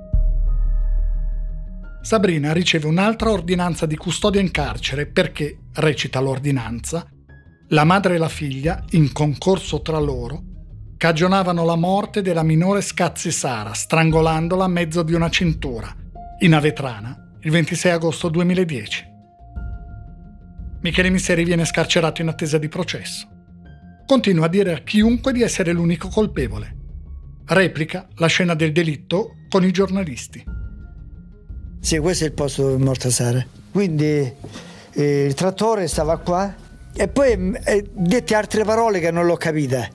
[2.03, 7.05] Sabrina riceve un'altra ordinanza di custodia in carcere perché, recita l'ordinanza,
[7.71, 10.41] la madre e la figlia, in concorso tra loro,
[10.97, 15.93] cagionavano la morte della minore Scazzi Sara, strangolandola a mezzo di una cintura,
[16.39, 19.11] in Avetrana, il 26 agosto 2010.
[20.83, 23.29] Michele Misseri viene scarcerato in attesa di processo.
[24.07, 26.77] Continua a dire a chiunque di essere l'unico colpevole.
[27.47, 30.45] Replica la scena del delitto con i giornalisti.
[31.81, 33.45] Sì, questo è il posto dove è morta Sara.
[33.73, 34.33] Quindi
[34.93, 36.55] eh, il trattore stava qua
[36.95, 39.89] e poi eh, dette altre parole che non l'ho capita.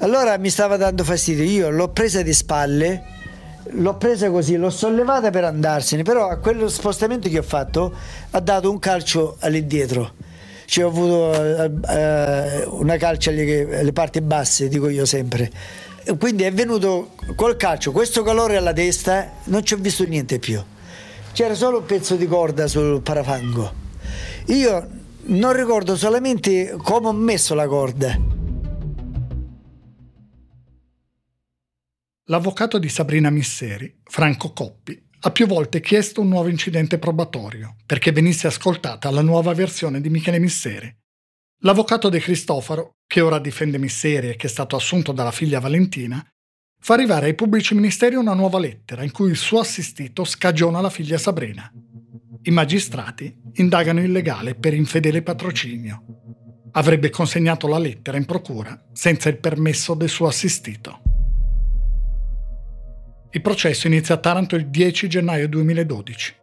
[0.00, 1.44] Allora mi stava dando fastidio.
[1.44, 3.19] Io l'ho presa di spalle
[3.64, 7.92] l'ho presa così, l'ho sollevata per andarsene, però a quello spostamento che ho fatto
[8.30, 10.12] ha dato un calcio all'indietro.
[10.64, 15.50] Cioè ho avuto uh, una calcia alle, alle, parti basse, dico io sempre.
[16.18, 20.62] Quindi è venuto col calcio, questo calore alla testa, non ci ho visto niente più.
[21.32, 23.72] C'era solo un pezzo di corda sul parafango.
[24.46, 24.88] Io
[25.22, 28.39] non ricordo solamente come ho messo la corda.
[32.30, 38.12] L'avvocato di Sabrina Misseri, Franco Coppi, ha più volte chiesto un nuovo incidente probatorio perché
[38.12, 40.96] venisse ascoltata la nuova versione di Michele Misseri.
[41.62, 46.24] L'avvocato De Cristofaro, che ora difende Misseri e che è stato assunto dalla figlia Valentina,
[46.80, 50.88] fa arrivare ai pubblici ministeri una nuova lettera in cui il suo assistito scagiona la
[50.88, 51.68] figlia Sabrina.
[52.42, 56.04] I magistrati indagano il legale per infedele patrocinio.
[56.70, 61.02] Avrebbe consegnato la lettera in procura senza il permesso del suo assistito.
[63.32, 66.34] Il processo inizia a Taranto il 10 gennaio 2012.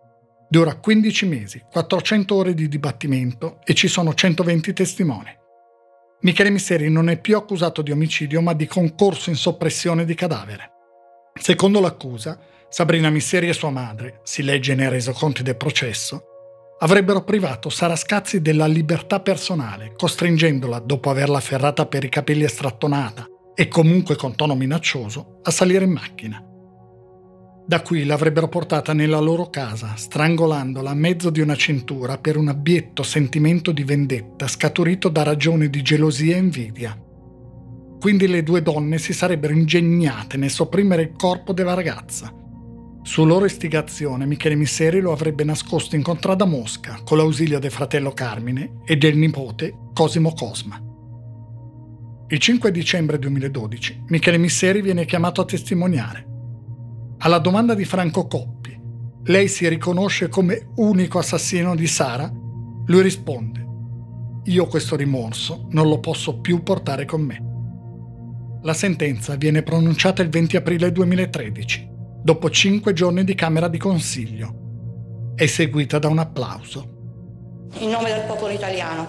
[0.47, 5.29] Dura 15 mesi, 400 ore di dibattimento e ci sono 120 testimoni.
[6.21, 10.71] Michele Misseri non è più accusato di omicidio ma di concorso in soppressione di cadavere.
[11.33, 16.23] Secondo l'accusa, Sabrina Misseri e sua madre, si legge nei resoconti del processo,
[16.79, 22.49] avrebbero privato Sara Scazzi della libertà personale, costringendola, dopo averla afferrata per i capelli e
[22.49, 26.46] strattonata e comunque con tono minaccioso, a salire in macchina.
[27.67, 32.47] Da qui l'avrebbero portata nella loro casa, strangolandola a mezzo di una cintura per un
[32.47, 36.97] abietto sentimento di vendetta scaturito da ragioni di gelosia e invidia.
[37.99, 42.33] Quindi le due donne si sarebbero ingegnate nel sopprimere il corpo della ragazza.
[43.01, 48.13] Su loro istigazione Michele Misseri lo avrebbe nascosto in contrada Mosca con l'ausilio del fratello
[48.13, 50.81] Carmine e del nipote Cosimo Cosma.
[52.29, 56.35] Il 5 dicembre 2012 Michele Misseri viene chiamato a testimoniare.
[57.19, 58.79] Alla domanda di Franco Coppi,
[59.23, 62.31] lei si riconosce come unico assassino di Sara?
[62.85, 63.65] Lui risponde,
[64.43, 67.43] io questo rimorso non lo posso più portare con me.
[68.61, 71.89] La sentenza viene pronunciata il 20 aprile 2013,
[72.21, 75.33] dopo cinque giorni di Camera di Consiglio.
[75.33, 76.95] È seguita da un applauso.
[77.79, 79.07] In nome del popolo italiano,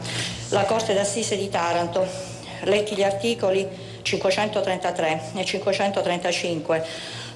[0.49, 2.07] la Corte d'Assise di Taranto,
[2.64, 3.66] letti gli articoli
[4.01, 6.85] 533 e 535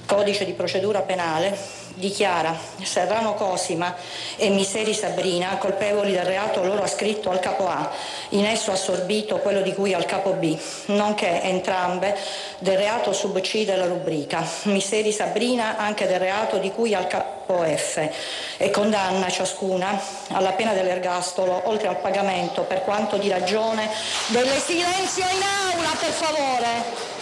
[0.05, 1.57] codice di procedura penale,
[1.95, 3.95] dichiara Serrano Cosima
[4.35, 7.91] e Miseri Sabrina colpevoli del reato loro ascritto al capo A,
[8.29, 12.17] in esso assorbito quello di cui al capo B, nonché entrambe
[12.59, 17.63] del reato sub C della rubrica, Miseri Sabrina anche del reato di cui al capo
[17.63, 18.09] F
[18.57, 23.89] e condanna ciascuna alla pena dell'ergastolo oltre al pagamento per quanto di ragione
[24.27, 27.12] delle silenzio in aula per favore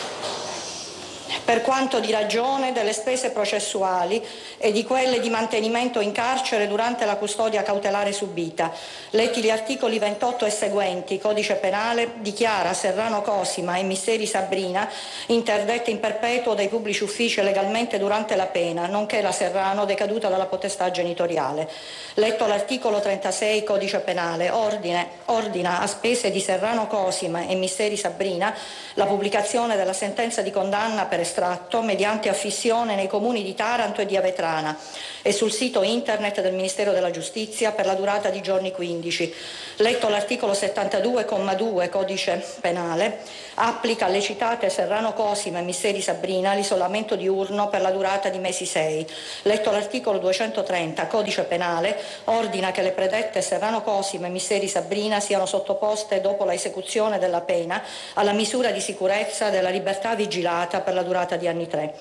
[1.51, 4.25] per quanto di ragione delle spese processuali
[4.61, 8.71] e di quelle di mantenimento in carcere durante la custodia cautelare subita.
[9.09, 14.87] Letti gli articoli 28 e seguenti, codice penale, dichiara Serrano Cosima e Misteri Sabrina
[15.27, 20.45] interdette in perpetuo dai pubblici uffici legalmente durante la pena, nonché la Serrano decaduta dalla
[20.45, 21.67] potestà genitoriale.
[22.15, 28.55] Letto l'articolo 36, codice penale, ordine, ordina a spese di Serrano Cosima e Misteri Sabrina
[28.93, 34.05] la pubblicazione della sentenza di condanna per estratto mediante affissione nei comuni di Taranto e
[34.05, 34.15] di
[34.51, 34.77] Avetrana
[35.23, 39.33] e sul sito internet del Ministero della Giustizia per la durata di giorni 15.
[39.77, 43.19] Letto l'articolo 72,2 codice penale,
[43.55, 48.65] applica alle citate Serrano Cosima e Misseri Sabrina l'isolamento diurno per la durata di mesi
[48.65, 49.07] 6.
[49.43, 55.45] Letto l'articolo 230 codice penale, ordina che le predette Serrano Cosima e Misseri Sabrina siano
[55.45, 57.81] sottoposte dopo la esecuzione della pena
[58.15, 61.93] alla misura di sicurezza della libertà vigilata per la durata di anni 3.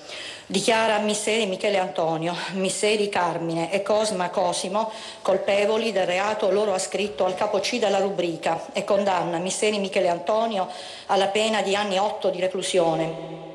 [0.47, 7.35] Dichiara Misseri Michele Antonio, Misseri Carmine e Cosma Cosimo colpevoli del reato loro ascritto al
[7.35, 10.67] capo C della rubrica e condanna Misseri Michele Antonio
[11.07, 13.49] alla pena di anni 8 di reclusione.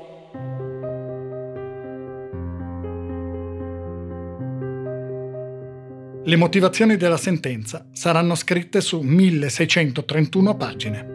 [6.25, 11.15] Le motivazioni della sentenza saranno scritte su 1631 pagine.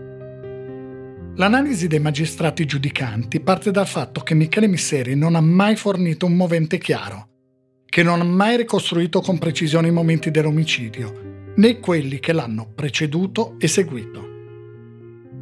[1.35, 6.35] L'analisi dei magistrati giudicanti parte dal fatto che Michele Misseri non ha mai fornito un
[6.35, 7.30] movente chiaro,
[7.91, 13.55] che non ha mai ricostruito con precisione i momenti dell'omicidio, né quelli che l'hanno preceduto
[13.59, 14.29] e seguito.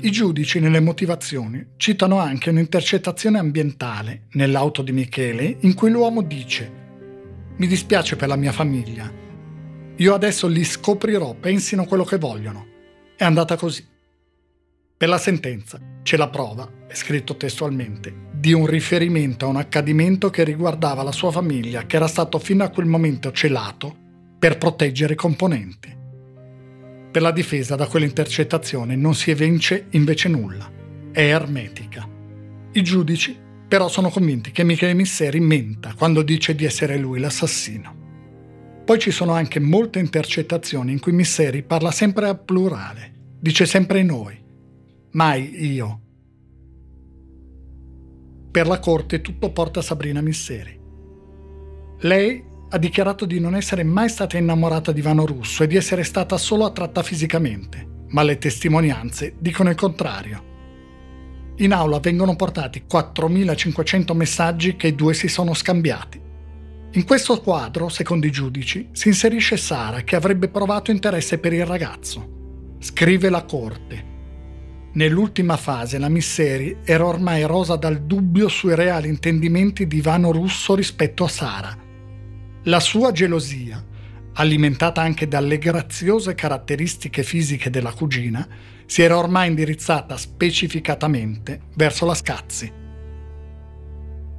[0.02, 6.72] I giudici nelle motivazioni citano anche un'intercettazione ambientale nell'auto di Michele in cui l'uomo dice
[7.58, 9.14] Mi dispiace per la mia famiglia.
[9.98, 12.66] Io adesso li scoprirò, pensino quello che vogliono.
[13.16, 13.86] È andata così.
[14.98, 20.30] Per la sentenza c'è la prova, è scritto testualmente, di un riferimento a un accadimento
[20.30, 23.94] che riguardava la sua famiglia che era stato fino a quel momento celato
[24.40, 25.94] per proteggere i componenti.
[27.12, 30.72] Per la difesa da quell'intercettazione non si evince invece nulla,
[31.12, 32.08] è ermetica.
[32.72, 33.38] I giudici
[33.68, 37.98] però sono convinti che Michele Misseri menta quando dice di essere lui l'assassino.
[38.86, 44.02] Poi ci sono anche molte intercettazioni in cui Misseri parla sempre a plurale, dice sempre
[44.02, 44.42] noi,
[45.12, 46.04] mai io.
[48.52, 50.76] Per la corte tutto porta Sabrina Misseri.
[52.00, 56.04] Lei ha dichiarato di non essere mai stata innamorata di Vano Russo e di essere
[56.04, 60.48] stata solo attratta fisicamente, ma le testimonianze dicono il contrario.
[61.58, 66.20] In aula vengono portati 4.500 messaggi che i due si sono scambiati.
[66.94, 71.68] In questo quadro, secondo i giudici, si inserisce Sara che avrebbe provato interesse per il
[71.68, 72.78] ragazzo.
[72.80, 74.09] Scrive la corte.
[74.92, 80.74] Nell'ultima fase la Misseri era ormai rosa dal dubbio sui reali intendimenti di Ivano Russo
[80.74, 81.78] rispetto a Sara.
[82.64, 83.86] La sua gelosia,
[84.34, 88.48] alimentata anche dalle graziose caratteristiche fisiche della cugina,
[88.88, 92.74] si era ormai indirizzata specificatamente verso la Scazzi.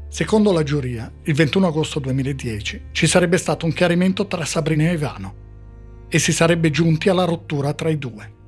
[0.09, 4.95] Secondo la giuria, il 21 agosto 2010 ci sarebbe stato un chiarimento tra Sabrina e
[4.95, 5.35] Ivano
[6.09, 8.39] e si sarebbe giunti alla rottura tra i due.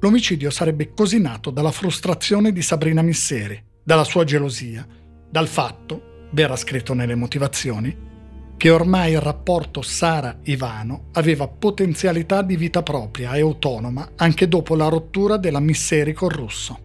[0.00, 4.86] L'omicidio sarebbe così nato dalla frustrazione di Sabrina Misseri, dalla sua gelosia,
[5.30, 8.08] dal fatto, verrà scritto nelle motivazioni,
[8.56, 14.88] che ormai il rapporto Sara-Ivano aveva potenzialità di vita propria e autonoma anche dopo la
[14.88, 16.78] rottura della Misseri col russo.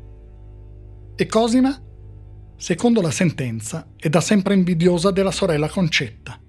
[1.16, 1.78] E Cosima?
[2.58, 6.40] Secondo la sentenza, è da sempre invidiosa della sorella Concetta.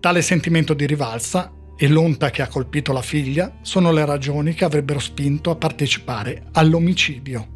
[0.00, 4.64] Tale sentimento di rivalsa e l'onta che ha colpito la figlia sono le ragioni che
[4.64, 7.48] avrebbero spinto a partecipare all'omicidio.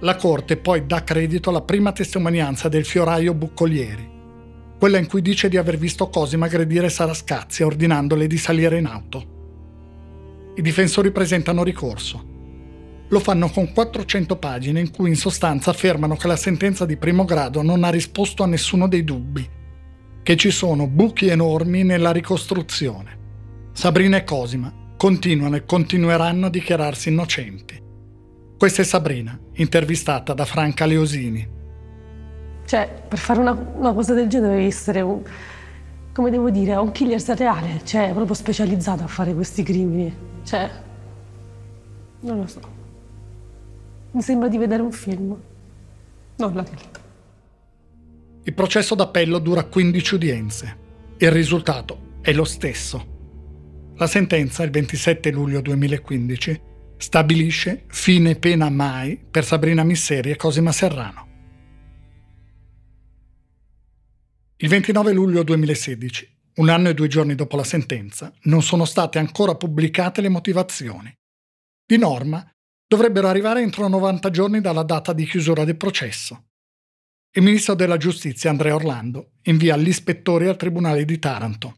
[0.00, 4.10] La Corte poi dà credito alla prima testimonianza del fioraio Buccolieri,
[4.78, 8.86] quella in cui dice di aver visto Cosima aggredire Sara Scazia ordinandole di salire in
[8.86, 9.30] auto.
[10.56, 12.30] I difensori presentano ricorso.
[13.08, 17.24] Lo fanno con 400 pagine in cui in sostanza affermano che la sentenza di primo
[17.24, 19.60] grado non ha risposto a nessuno dei dubbi
[20.22, 23.18] che ci sono buchi enormi nella ricostruzione.
[23.72, 27.80] Sabrina e Cosima continuano e continueranno a dichiararsi innocenti.
[28.56, 31.48] Questa è Sabrina, intervistata da Franca Leosini.
[32.64, 35.20] Cioè, per fare una, una cosa del genere devi essere un,
[36.12, 40.14] come devo dire, un killer seriale, cioè proprio specializzato a fare questi crimini.
[40.44, 40.70] Cioè,
[42.20, 42.60] non lo so.
[44.12, 45.36] Mi sembra di vedere un film,
[46.36, 46.91] non la realtà.
[48.44, 50.78] Il processo d'appello dura 15 udienze.
[51.18, 53.92] Il risultato è lo stesso.
[53.96, 56.60] La sentenza, il 27 luglio 2015,
[56.96, 61.28] stabilisce fine pena mai per Sabrina Misseri e Cosima Serrano.
[64.56, 69.20] Il 29 luglio 2016, un anno e due giorni dopo la sentenza, non sono state
[69.20, 71.16] ancora pubblicate le motivazioni.
[71.86, 72.44] Di norma,
[72.88, 76.46] dovrebbero arrivare entro 90 giorni dalla data di chiusura del processo.
[77.34, 81.76] Il ministro della giustizia Andrea Orlando invia gli ispettori al Tribunale di Taranto.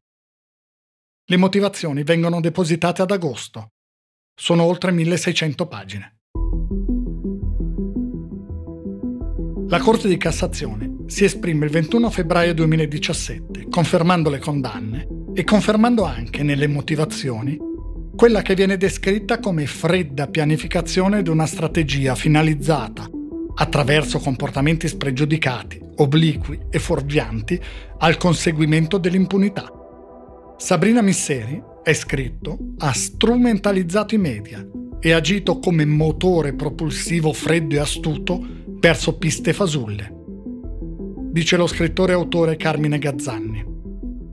[1.26, 3.68] Le motivazioni vengono depositate ad agosto.
[4.34, 6.16] Sono oltre 1600 pagine.
[9.68, 16.02] La Corte di Cassazione si esprime il 21 febbraio 2017, confermando le condanne e confermando
[16.02, 17.56] anche nelle motivazioni
[18.16, 23.08] quella che viene descritta come fredda pianificazione di una strategia finalizzata,
[23.54, 27.60] attraverso comportamenti spregiudicati, obliqui e fuorvianti,
[27.98, 29.70] al conseguimento dell'impunità.
[30.56, 34.66] Sabrina Misseri, è scritto, ha strumentalizzato i media
[34.98, 40.12] e agito come motore propulsivo freddo e astuto verso piste fasulle.
[41.30, 43.62] Dice lo scrittore e autore Carmine Gazzanni.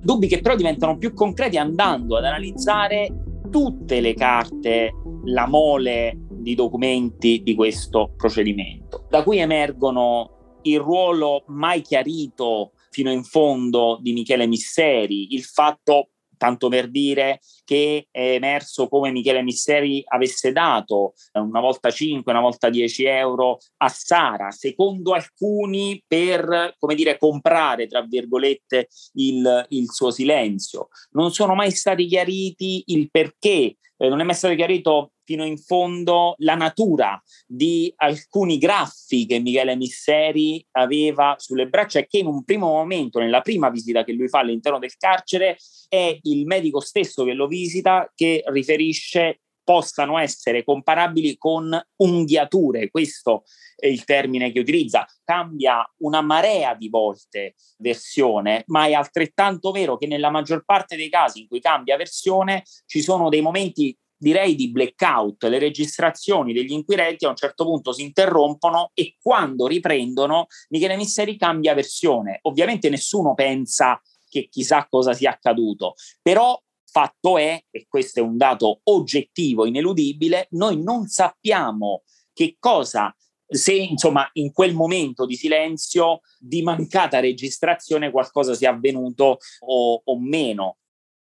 [0.04, 3.14] Dubbi che però diventano più concreti andando ad analizzare
[3.50, 4.94] tutte le carte,
[5.26, 13.12] la mole di documenti di questo procedimento, da cui emergono il ruolo mai chiarito fino
[13.12, 19.44] in fondo di Michele Misseri, il fatto tanto per dire che è emerso come Michele
[19.44, 26.76] Misseri avesse dato una volta 5, una volta 10 euro a Sara, secondo alcuni per,
[26.80, 30.88] come dire, comprare, tra virgolette, il, il suo silenzio.
[31.12, 35.58] Non sono mai stati chiariti il perché, eh, non è mai stato chiarito fino in
[35.58, 42.26] fondo la natura di alcuni graffi che Michele Misseri aveva sulle braccia e che in
[42.26, 46.80] un primo momento, nella prima visita che lui fa all'interno del carcere, è il medico
[46.80, 53.44] stesso che lo visita che riferisce possano essere comparabili con unghiature, questo
[53.76, 59.98] è il termine che utilizza, cambia una marea di volte versione, ma è altrettanto vero
[59.98, 64.54] che nella maggior parte dei casi in cui cambia versione ci sono dei momenti direi
[64.54, 70.46] di blackout, le registrazioni degli inquirenti a un certo punto si interrompono e quando riprendono
[70.70, 72.38] Michele Misseri cambia versione.
[72.44, 74.00] Ovviamente nessuno pensa
[74.30, 76.56] che chissà cosa sia accaduto, però
[76.92, 83.16] fatto è, e questo è un dato oggettivo, ineludibile, noi non sappiamo che cosa
[83.54, 90.20] se insomma in quel momento di silenzio, di mancata registrazione, qualcosa sia avvenuto o, o
[90.20, 90.78] meno.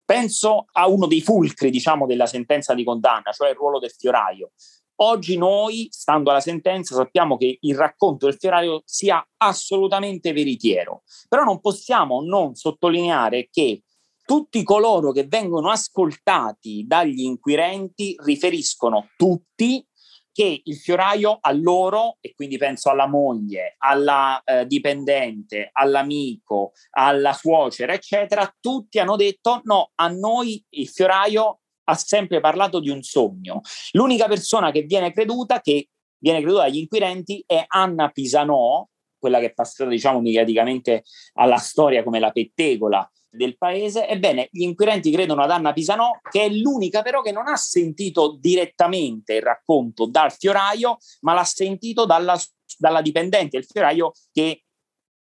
[0.04, 4.52] Penso a uno dei fulcri, diciamo, della sentenza di condanna, cioè il ruolo del fioraio.
[5.00, 11.44] Oggi noi, stando alla sentenza, sappiamo che il racconto del fioraio sia assolutamente veritiero, però
[11.44, 13.84] non possiamo non sottolineare che
[14.28, 19.82] tutti coloro che vengono ascoltati dagli inquirenti riferiscono tutti
[20.30, 27.32] che il fioraio a loro, e quindi penso alla moglie, alla eh, dipendente, all'amico, alla
[27.32, 33.02] suocera, eccetera, tutti hanno detto no, a noi il fioraio ha sempre parlato di un
[33.02, 33.62] sogno.
[33.92, 38.86] L'unica persona che viene creduta, che viene creduta dagli inquirenti, è Anna Pisanò,
[39.18, 44.06] quella che è passata, diciamo, mediaticamente alla storia come la pettegola del paese.
[44.08, 48.36] Ebbene, gli inquirenti credono ad Anna Pisanò, che è l'unica però che non ha sentito
[48.38, 52.38] direttamente il racconto dal fioraio, ma l'ha sentito dalla,
[52.78, 54.62] dalla dipendente del fioraio che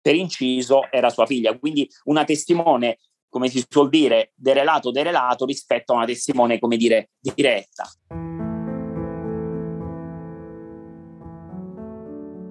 [0.01, 1.57] per inciso era sua figlia.
[1.57, 2.99] Quindi una testimone,
[3.29, 7.89] come si suol dire, derelato derelato rispetto a una testimone, come dire, diretta.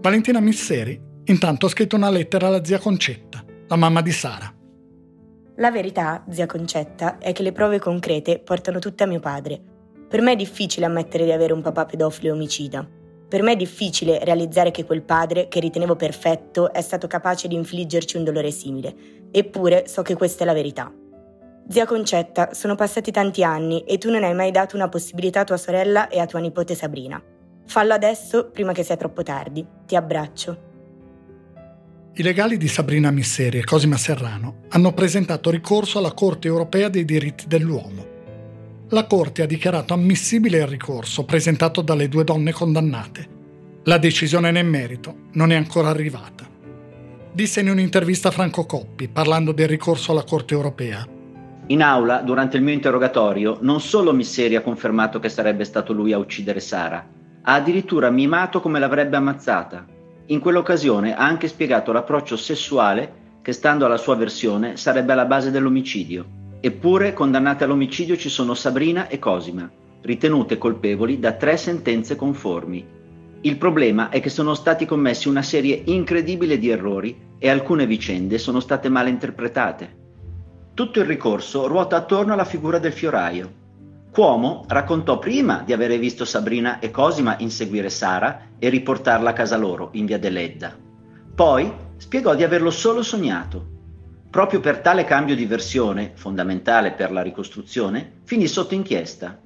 [0.01, 4.56] Valentina Misseri intanto ha scritto una lettera alla zia Concetta, la mamma di Sara.
[5.59, 9.59] La verità, zia Concetta, è che le prove concrete portano tutte a mio padre.
[10.07, 12.87] Per me è difficile ammettere di avere un papà pedofilo e omicida.
[13.27, 17.55] Per me è difficile realizzare che quel padre, che ritenevo perfetto, è stato capace di
[17.55, 18.95] infliggerci un dolore simile.
[19.31, 20.93] Eppure so che questa è la verità.
[21.69, 25.45] Zia Concetta, sono passati tanti anni e tu non hai mai dato una possibilità a
[25.45, 27.21] tua sorella e a tua nipote Sabrina.
[27.65, 29.67] Fallo adesso prima che sia troppo tardi.
[29.87, 30.76] Ti abbraccio.
[32.19, 37.05] I legali di Sabrina Misseri e Cosima Serrano hanno presentato ricorso alla Corte europea dei
[37.05, 38.07] diritti dell'uomo.
[38.89, 43.29] La Corte ha dichiarato ammissibile il ricorso presentato dalle due donne condannate.
[43.85, 46.49] La decisione nel merito non è ancora arrivata.
[47.35, 51.07] Disse in un'intervista Franco Coppi, parlando del ricorso alla Corte europea.
[51.67, 56.15] In aula, durante il mio interrogatorio, non solo Misseri ha confermato che sarebbe stato lui
[56.15, 57.07] a uccidere Sara,
[57.43, 59.89] ha addirittura mimato come l'avrebbe ammazzata
[60.27, 65.53] in quell'occasione ha anche spiegato l'approccio sessuale che, stando alla sua versione, sarebbe alla base
[65.53, 66.25] dell'omicidio.
[66.61, 69.71] Eppure, condannate all'omicidio ci sono Sabrina e Cosima,
[70.03, 72.85] ritenute colpevoli da tre sentenze conformi.
[73.43, 78.39] Il problema è che sono stati commessi una serie incredibile di errori e alcune vicende
[78.39, 80.05] sono state mal interpretate.
[80.75, 83.65] Tutto il ricorso ruota attorno alla figura del fioraio,
[84.17, 89.59] Cuomo raccontò prima di avere visto Sabrina e Cosima inseguire Sara e riportarla a casa
[89.59, 90.75] loro, in via Deledda.
[91.35, 93.63] Poi spiegò di averlo solo sognato.
[94.31, 99.39] Proprio per tale cambio di versione, fondamentale per la ricostruzione, finì sotto inchiesta.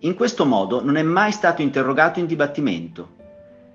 [0.00, 3.10] In questo modo non è mai stato interrogato in dibattimento.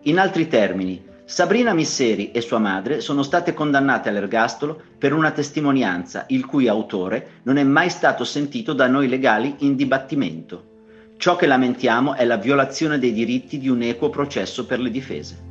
[0.01, 6.25] In altri termini, Sabrina Misseri e sua madre sono state condannate all'ergastolo per una testimonianza
[6.29, 10.73] il cui autore non è mai stato sentito da noi legali in dibattimento.
[11.17, 15.43] Ciò che lamentiamo è la violazione dei diritti di un equo processo per le difese.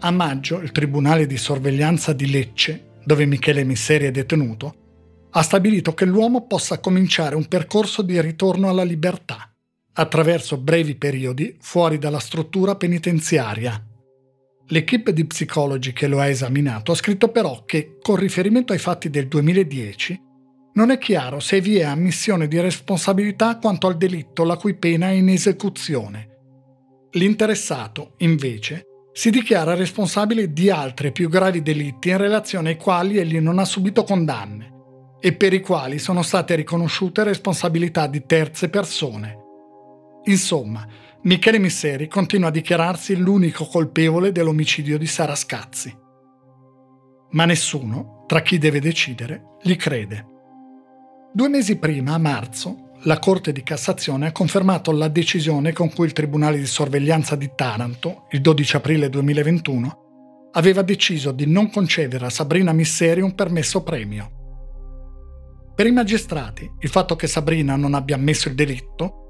[0.00, 4.74] A maggio il Tribunale di sorveglianza di Lecce, dove Michele Misseri è detenuto,
[5.30, 9.50] ha stabilito che l'uomo possa cominciare un percorso di ritorno alla libertà
[9.94, 13.82] attraverso brevi periodi fuori dalla struttura penitenziaria.
[14.72, 19.10] L'equipe di psicologi che lo ha esaminato ha scritto però che, con riferimento ai fatti
[19.10, 20.18] del 2010,
[20.72, 25.08] non è chiaro se vi è ammissione di responsabilità quanto al delitto la cui pena
[25.08, 26.28] è in esecuzione.
[27.10, 33.38] L'interessato, invece, si dichiara responsabile di altri più gravi delitti in relazione ai quali egli
[33.40, 34.70] non ha subito condanne
[35.20, 39.36] e per i quali sono state riconosciute responsabilità di terze persone.
[40.24, 40.86] Insomma,
[41.24, 45.96] Michele Misseri continua a dichiararsi l'unico colpevole dell'omicidio di Sara Scazzi.
[47.30, 50.26] Ma nessuno, tra chi deve decidere, gli crede.
[51.32, 56.06] Due mesi prima, a marzo, la Corte di Cassazione ha confermato la decisione con cui
[56.06, 62.26] il Tribunale di sorveglianza di Taranto, il 12 aprile 2021, aveva deciso di non concedere
[62.26, 64.40] a Sabrina Misseri un permesso premio.
[65.72, 69.21] Per i magistrati, il fatto che Sabrina non abbia ammesso il delitto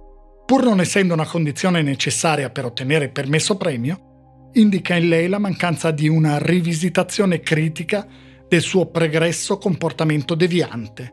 [0.44, 5.90] pur non essendo una condizione necessaria per ottenere permesso premio, indica in lei la mancanza
[5.90, 8.06] di una rivisitazione critica
[8.48, 11.12] del suo pregresso comportamento deviante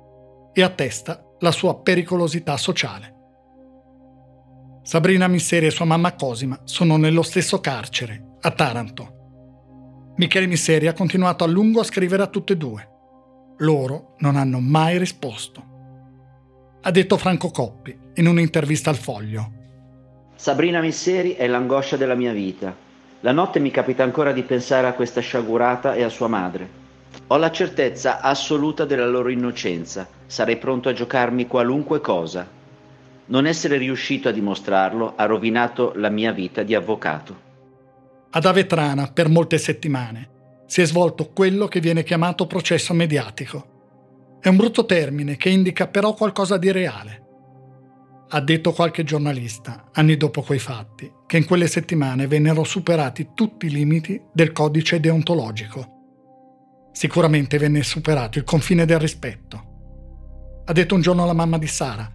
[0.52, 3.16] e attesta la sua pericolosità sociale.
[4.84, 10.14] Sabrina Misseri e sua mamma Cosima sono nello stesso carcere, a Taranto.
[10.18, 12.90] Michele Misseri ha continuato a lungo a scrivere a tutte e due.
[13.60, 15.64] Loro non hanno mai risposto.
[16.82, 19.52] Ha detto Franco Coppi, in un'intervista al Foglio.
[20.36, 22.76] Sabrina Misseri è l'angoscia della mia vita.
[23.22, 26.78] La notte mi capita ancora di pensare a questa sciagurata e a sua madre.
[27.28, 30.08] Ho la certezza assoluta della loro innocenza.
[30.26, 32.48] Sarei pronto a giocarmi qualunque cosa.
[33.26, 37.48] Non essere riuscito a dimostrarlo ha rovinato la mia vita di avvocato.
[38.32, 40.30] Ad Avetrana, per molte settimane,
[40.66, 44.38] si è svolto quello che viene chiamato processo mediatico.
[44.42, 47.28] È un brutto termine che indica però qualcosa di reale
[48.32, 53.66] ha detto qualche giornalista, anni dopo quei fatti, che in quelle settimane vennero superati tutti
[53.66, 55.98] i limiti del codice deontologico.
[56.92, 60.62] Sicuramente venne superato il confine del rispetto.
[60.64, 62.08] Ha detto un giorno la mamma di Sara,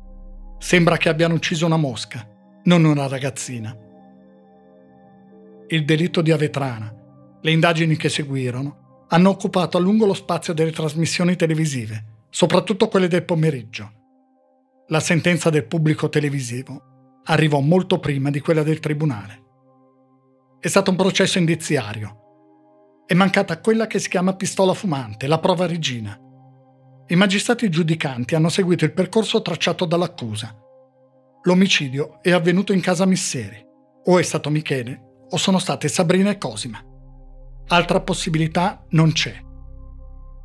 [0.59, 2.25] sembra che abbiano ucciso una mosca,
[2.65, 3.77] non una ragazzina.
[5.67, 6.95] Il delitto di Avetrana,
[7.41, 13.09] le indagini che seguirono, hanno occupato a lungo lo spazio delle trasmissioni televisive, soprattutto quelle
[13.09, 14.03] del pomeriggio
[14.89, 19.43] la sentenza del pubblico televisivo arrivò molto prima di quella del tribunale.
[20.61, 22.18] È stato un processo indiziario.
[23.07, 26.18] È mancata quella che si chiama pistola fumante, la prova regina.
[27.07, 30.55] I magistrati giudicanti hanno seguito il percorso tracciato dall'accusa.
[31.43, 33.62] L'omicidio è avvenuto in casa Misseri.
[34.07, 36.78] O è stato Michele, o sono state Sabrina e Cosima.
[37.68, 39.35] Altra possibilità non c'è.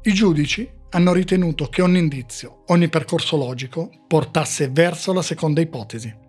[0.02, 6.28] I giudici hanno ritenuto che ogni indizio, ogni percorso logico portasse verso la seconda ipotesi.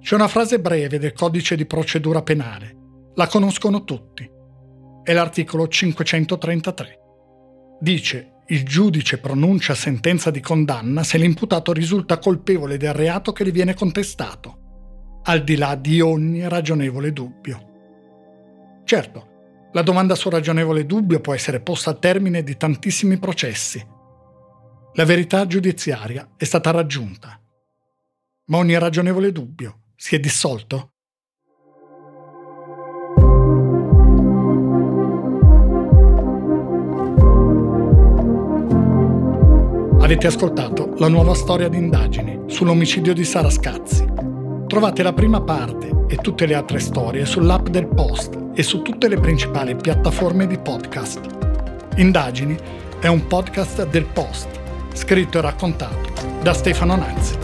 [0.00, 2.76] C'è una frase breve del codice di procedura penale,
[3.14, 4.28] la conoscono tutti.
[5.02, 6.98] È l'articolo 533.
[7.80, 13.52] Dice il giudice pronuncia sentenza di condanna se l'imputato risulta colpevole del reato che gli
[13.52, 17.72] viene contestato, al di là di ogni ragionevole dubbio.
[18.84, 19.28] Certo,
[19.74, 23.84] la domanda sul ragionevole dubbio può essere posta al termine di tantissimi processi.
[24.94, 27.40] La verità giudiziaria è stata raggiunta.
[28.46, 30.90] Ma ogni ragionevole dubbio si è dissolto?
[40.00, 44.33] Avete ascoltato la nuova storia di indagini sull'omicidio di Sara Scazzi.
[44.66, 49.08] Trovate la prima parte e tutte le altre storie sull'app del Post e su tutte
[49.08, 51.20] le principali piattaforme di podcast.
[51.96, 52.56] Indagini
[52.98, 54.48] è un podcast del Post,
[54.94, 56.12] scritto e raccontato
[56.42, 57.43] da Stefano Nazzi.